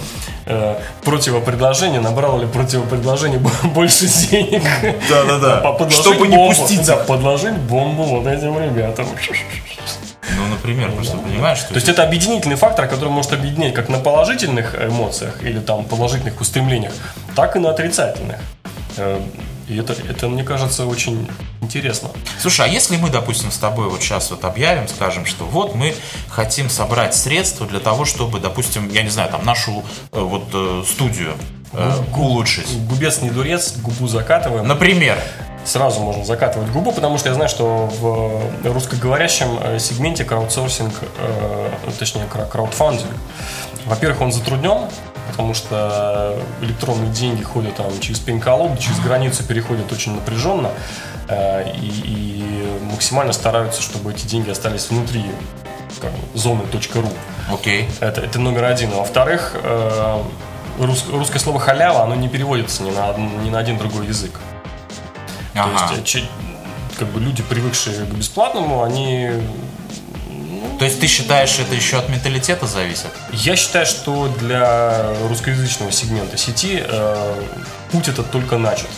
э, 0.46 0.80
противопредложение, 1.04 2.00
набрало 2.00 2.40
ли 2.40 2.48
противопредложение 2.48 3.40
больше 3.64 4.08
денег. 4.08 4.64
Да-да-да. 5.10 5.76
Чтобы 5.90 6.30
не 6.30 6.38
пустить 6.38 6.86
Да, 6.86 6.96
подложить 6.96 7.58
бомбу 7.58 8.04
вот 8.04 8.28
этим 8.28 8.58
ребятам. 8.58 9.08
Ну, 10.38 10.48
например, 10.50 10.94
просто 10.94 11.18
понимаешь, 11.18 11.58
что 11.58 11.68
То 11.68 11.76
есть 11.76 11.90
это 11.90 12.02
объединительный 12.04 12.56
фактор, 12.56 12.88
который 12.88 13.10
может 13.10 13.34
объединять 13.34 13.74
как 13.74 13.90
на 13.90 14.00
положительных 14.00 14.74
эмоциях 14.82 15.44
или 15.44 15.60
там 15.60 15.84
положительных 15.84 16.40
устремлениях, 16.40 16.94
так 17.36 17.58
и 17.58 17.60
на 17.60 17.72
отрицательных. 17.72 18.38
И 19.68 19.78
это, 19.78 19.94
это, 19.94 20.28
мне 20.28 20.44
кажется, 20.44 20.86
очень 20.86 21.28
интересно. 21.62 22.10
Слушай, 22.40 22.66
а 22.66 22.70
если 22.70 22.98
мы, 22.98 23.10
допустим, 23.10 23.52
с 23.52 23.58
тобой 23.58 23.90
вот 23.90 24.02
сейчас 24.02 24.30
вот 24.32 24.44
объявим, 24.44 24.88
скажем, 24.88 25.26
что 25.26 25.46
вот 25.46 25.76
мы 25.76 25.96
хотим 26.30 26.70
собрать 26.70 27.16
средства 27.16 27.66
для 27.66 27.80
того, 27.80 28.06
чтобы, 28.06 28.40
допустим, 28.40 28.90
я 28.90 29.04
не 29.04 29.10
знаю, 29.10 29.30
там 29.32 29.46
нашу 29.46 29.84
э, 30.12 30.20
вот 30.20 30.44
э, 30.54 30.84
студию 30.86 31.36
э, 31.72 31.94
улучшить. 32.16 32.68
Губец 32.88 33.22
не 33.22 33.30
дурец, 33.30 33.78
губу 33.78 34.08
закатываем. 34.08 34.68
Например, 34.68 35.18
Сразу 35.66 36.02
можно 36.02 36.26
закатывать 36.26 36.70
губу, 36.72 36.92
потому 36.92 37.18
что 37.18 37.30
я 37.30 37.36
знаю, 37.36 37.48
что 37.50 37.86
в 38.02 38.68
русскоговорящем 38.70 39.58
э, 39.62 39.80
сегменте 39.80 40.26
краудсорсинг, 40.26 40.94
точнее 41.98 42.26
кра- 42.26 42.44
краудфандинг, 42.44 43.08
во-первых, 43.86 44.20
он 44.20 44.34
затруднен, 44.34 44.90
потому 45.34 45.56
что 45.56 46.40
электронные 46.62 47.12
деньги 47.12 47.42
ходят 47.42 47.76
там 47.76 48.00
через 48.00 48.20
пень-колоду, 48.20 48.78
через 48.78 49.00
границу 49.00 49.44
переходят 49.44 49.92
очень 49.92 50.14
напряженно 50.14 50.70
э, 51.28 51.72
и, 51.76 51.88
и 51.88 52.80
максимально 52.92 53.34
стараются, 53.34 53.82
чтобы 53.82 54.12
эти 54.12 54.28
деньги 54.28 54.52
остались 54.52 54.92
внутри 54.92 55.26
как 56.00 56.12
бы, 56.12 56.38
зоны 56.38 56.62
.ру. 56.94 57.10
окей. 57.52 57.90
Это, 58.00 58.22
это 58.22 58.38
номер 58.38 58.66
один. 58.66 58.92
А 58.94 58.98
Во-вторых, 58.98 59.56
э, 59.56 60.24
рус- 60.78 61.10
русское 61.12 61.40
слово 61.40 61.60
халява, 61.60 62.04
оно 62.04 62.14
не 62.14 62.30
переводится 62.30 62.84
ни 62.84 62.92
на, 62.92 63.14
ни 63.44 63.50
на 63.50 63.58
один 63.58 63.80
другой 63.80 64.06
язык. 64.06 64.40
Ага. 65.56 65.88
То 65.88 65.96
есть, 65.96 66.16
э, 66.16 66.22
как 67.00 67.08
бы 67.08 67.20
люди, 67.20 67.42
привыкшие 67.42 68.06
к 68.06 68.10
бесплатному, 68.14 68.84
они... 68.84 69.32
То 70.84 70.88
есть 70.88 71.00
ты 71.00 71.08
считаешь, 71.08 71.58
это 71.60 71.74
еще 71.76 71.98
от 71.98 72.10
менталитета 72.10 72.68
зависит? 72.68 73.08
Я 73.32 73.56
считаю, 73.56 73.86
что 73.86 74.28
для 74.28 75.14
русскоязычного 75.30 75.94
сегмента 75.94 76.36
сети 76.36 76.84
э, 76.86 77.44
путь 77.90 78.10
этот 78.10 78.30
только 78.32 78.58
начат. 78.58 78.90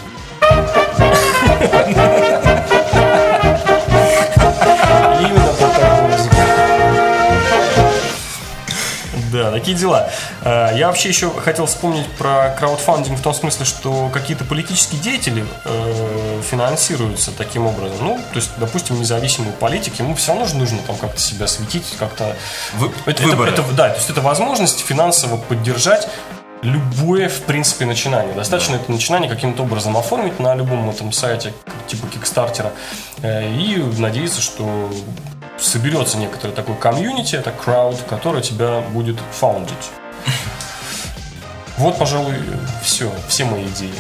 Такие 9.55 9.75
дела. 9.77 10.09
Э, 10.43 10.71
Я 10.75 10.87
вообще 10.87 11.09
еще 11.09 11.29
хотел 11.31 11.65
вспомнить 11.65 12.05
про 12.17 12.49
краудфандинг 12.59 13.17
в 13.19 13.21
том 13.21 13.33
смысле, 13.33 13.65
что 13.65 14.09
какие-то 14.13 14.43
политические 14.45 15.01
деятели 15.01 15.45
э, 15.65 16.41
финансируются 16.49 17.31
таким 17.31 17.65
образом. 17.67 17.97
Ну, 18.01 18.17
то 18.31 18.35
есть, 18.35 18.51
допустим, 18.57 18.99
независимый 18.99 19.51
политик, 19.53 19.99
ему 19.99 20.15
все 20.15 20.31
равно 20.31 20.45
же 20.47 20.55
нужно 20.55 20.79
там 20.87 20.95
как-то 20.97 21.19
себя 21.19 21.47
светить, 21.47 21.95
как-то... 21.99 22.35
Вы- 22.77 22.91
это, 23.05 23.23
выборы. 23.23 23.51
это- 23.51 23.61
это- 23.61 23.71
да, 23.73 23.89
то 23.89 23.95
есть 23.95 24.09
это 24.09 24.21
возможность 24.21 24.79
финансово 24.85 25.37
поддержать 25.37 26.07
любое, 26.61 27.29
в 27.29 27.41
принципе, 27.41 27.85
начинание. 27.85 28.33
Достаточно 28.33 28.75
это 28.75 28.91
начинание 28.91 29.29
каким-то 29.29 29.63
образом 29.63 29.95
оформить 29.97 30.39
на 30.39 30.55
любом 30.55 30.89
этом 30.89 31.11
сайте, 31.11 31.53
типа 31.87 32.07
Кикстартера, 32.07 32.71
э, 33.21 33.47
и 33.51 33.77
надеяться, 33.99 34.41
что 34.41 34.89
соберется 35.65 36.17
некоторый 36.17 36.51
такой 36.51 36.75
комьюнити, 36.75 37.35
это 37.35 37.51
крауд, 37.51 38.01
который 38.09 38.41
тебя 38.41 38.81
будет 38.81 39.17
фаундить. 39.31 39.75
Вот, 41.77 41.97
пожалуй, 41.97 42.35
все, 42.83 43.11
все 43.27 43.43
мои 43.43 43.65
идеи. 43.65 43.91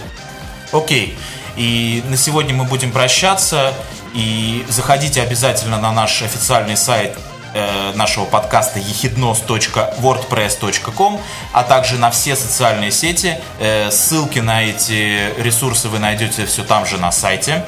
Окей. 0.71 1.17
И 1.57 2.03
на 2.07 2.17
сегодня 2.17 2.53
мы 2.53 2.63
будем 2.63 2.91
прощаться. 2.91 3.73
И 4.13 4.65
заходите 4.69 5.21
обязательно 5.21 5.77
на 5.77 5.91
наш 5.91 6.21
официальный 6.21 6.77
сайт 6.77 7.17
э, 7.53 7.91
нашего 7.95 8.23
подкаста 8.23 8.79
ехиднос.wordpress.com, 8.79 11.19
а 11.51 11.63
также 11.63 11.97
на 11.97 12.11
все 12.11 12.37
социальные 12.37 12.91
сети. 12.91 13.37
Э, 13.59 13.91
ссылки 13.91 14.39
на 14.39 14.63
эти 14.63 15.33
ресурсы 15.37 15.89
вы 15.89 15.99
найдете 15.99 16.45
все 16.45 16.63
там 16.63 16.85
же 16.85 16.97
на 16.97 17.11
сайте. 17.11 17.65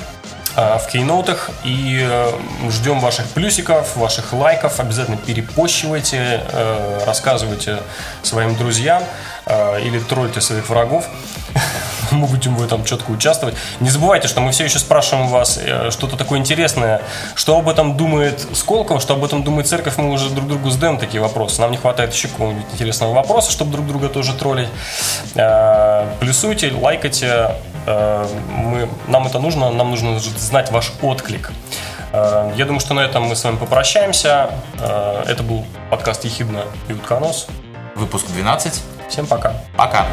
А, 0.59 0.79
в 0.79 0.87
кейнотах 0.87 1.51
и 1.63 2.03
э, 2.03 2.31
ждем 2.71 2.99
ваших 2.99 3.27
плюсиков, 3.27 3.95
ваших 3.95 4.33
лайков. 4.33 4.79
Обязательно 4.79 5.15
перепощивайте, 5.15 6.43
э, 6.51 7.03
рассказывайте 7.05 7.83
своим 8.23 8.55
друзьям 8.55 9.03
э, 9.45 9.81
или 9.81 9.99
тролльте 9.99 10.41
своих 10.41 10.67
врагов. 10.67 11.05
Мы 12.11 12.27
будем 12.27 12.55
в 12.55 12.63
этом 12.63 12.83
четко 12.83 13.11
участвовать. 13.11 13.55
Не 13.79 13.89
забывайте, 13.89 14.27
что 14.27 14.41
мы 14.41 14.51
все 14.51 14.63
еще 14.65 14.79
спрашиваем 14.79 15.27
вас 15.27 15.59
э, 15.61 15.91
что-то 15.91 16.17
такое 16.17 16.39
интересное. 16.39 17.01
Что 17.35 17.57
об 17.57 17.69
этом 17.69 17.97
думает 17.97 18.45
Сколково, 18.53 18.99
что 18.99 19.13
об 19.13 19.23
этом 19.23 19.43
думает 19.43 19.67
церковь. 19.67 19.97
Мы 19.97 20.11
уже 20.11 20.29
друг 20.29 20.47
другу 20.47 20.69
задаем 20.69 20.97
такие 20.97 21.21
вопросы. 21.21 21.61
Нам 21.61 21.71
не 21.71 21.77
хватает 21.77 22.13
еще 22.13 22.27
какого-нибудь 22.27 22.65
интересного 22.73 23.13
вопроса, 23.13 23.51
чтобы 23.51 23.71
друг 23.71 23.87
друга 23.87 24.09
тоже 24.09 24.33
троллить. 24.33 24.69
Э, 25.35 26.07
Плюсуйте, 26.19 26.71
лайкайте. 26.73 27.51
Э, 27.85 28.27
Мы, 28.49 28.89
нам 29.07 29.27
это 29.27 29.39
нужно, 29.39 29.69
нам 29.71 29.89
нужно 29.89 30.19
знать 30.19 30.71
ваш 30.71 30.91
отклик. 31.01 31.51
Я 32.13 32.65
думаю, 32.65 32.79
что 32.79 32.93
на 32.93 33.01
этом 33.01 33.23
мы 33.23 33.35
с 33.35 33.43
вами 33.43 33.57
попрощаемся. 33.57 34.49
Это 34.79 35.43
был 35.43 35.65
подкаст 35.91 36.23
Ехидна 36.23 36.61
и 36.87 36.93
Утконос. 36.93 37.47
Выпуск 37.95 38.27
12. 38.27 38.81
Всем 39.09 39.27
пока. 39.27 39.53
Пока. 39.75 40.05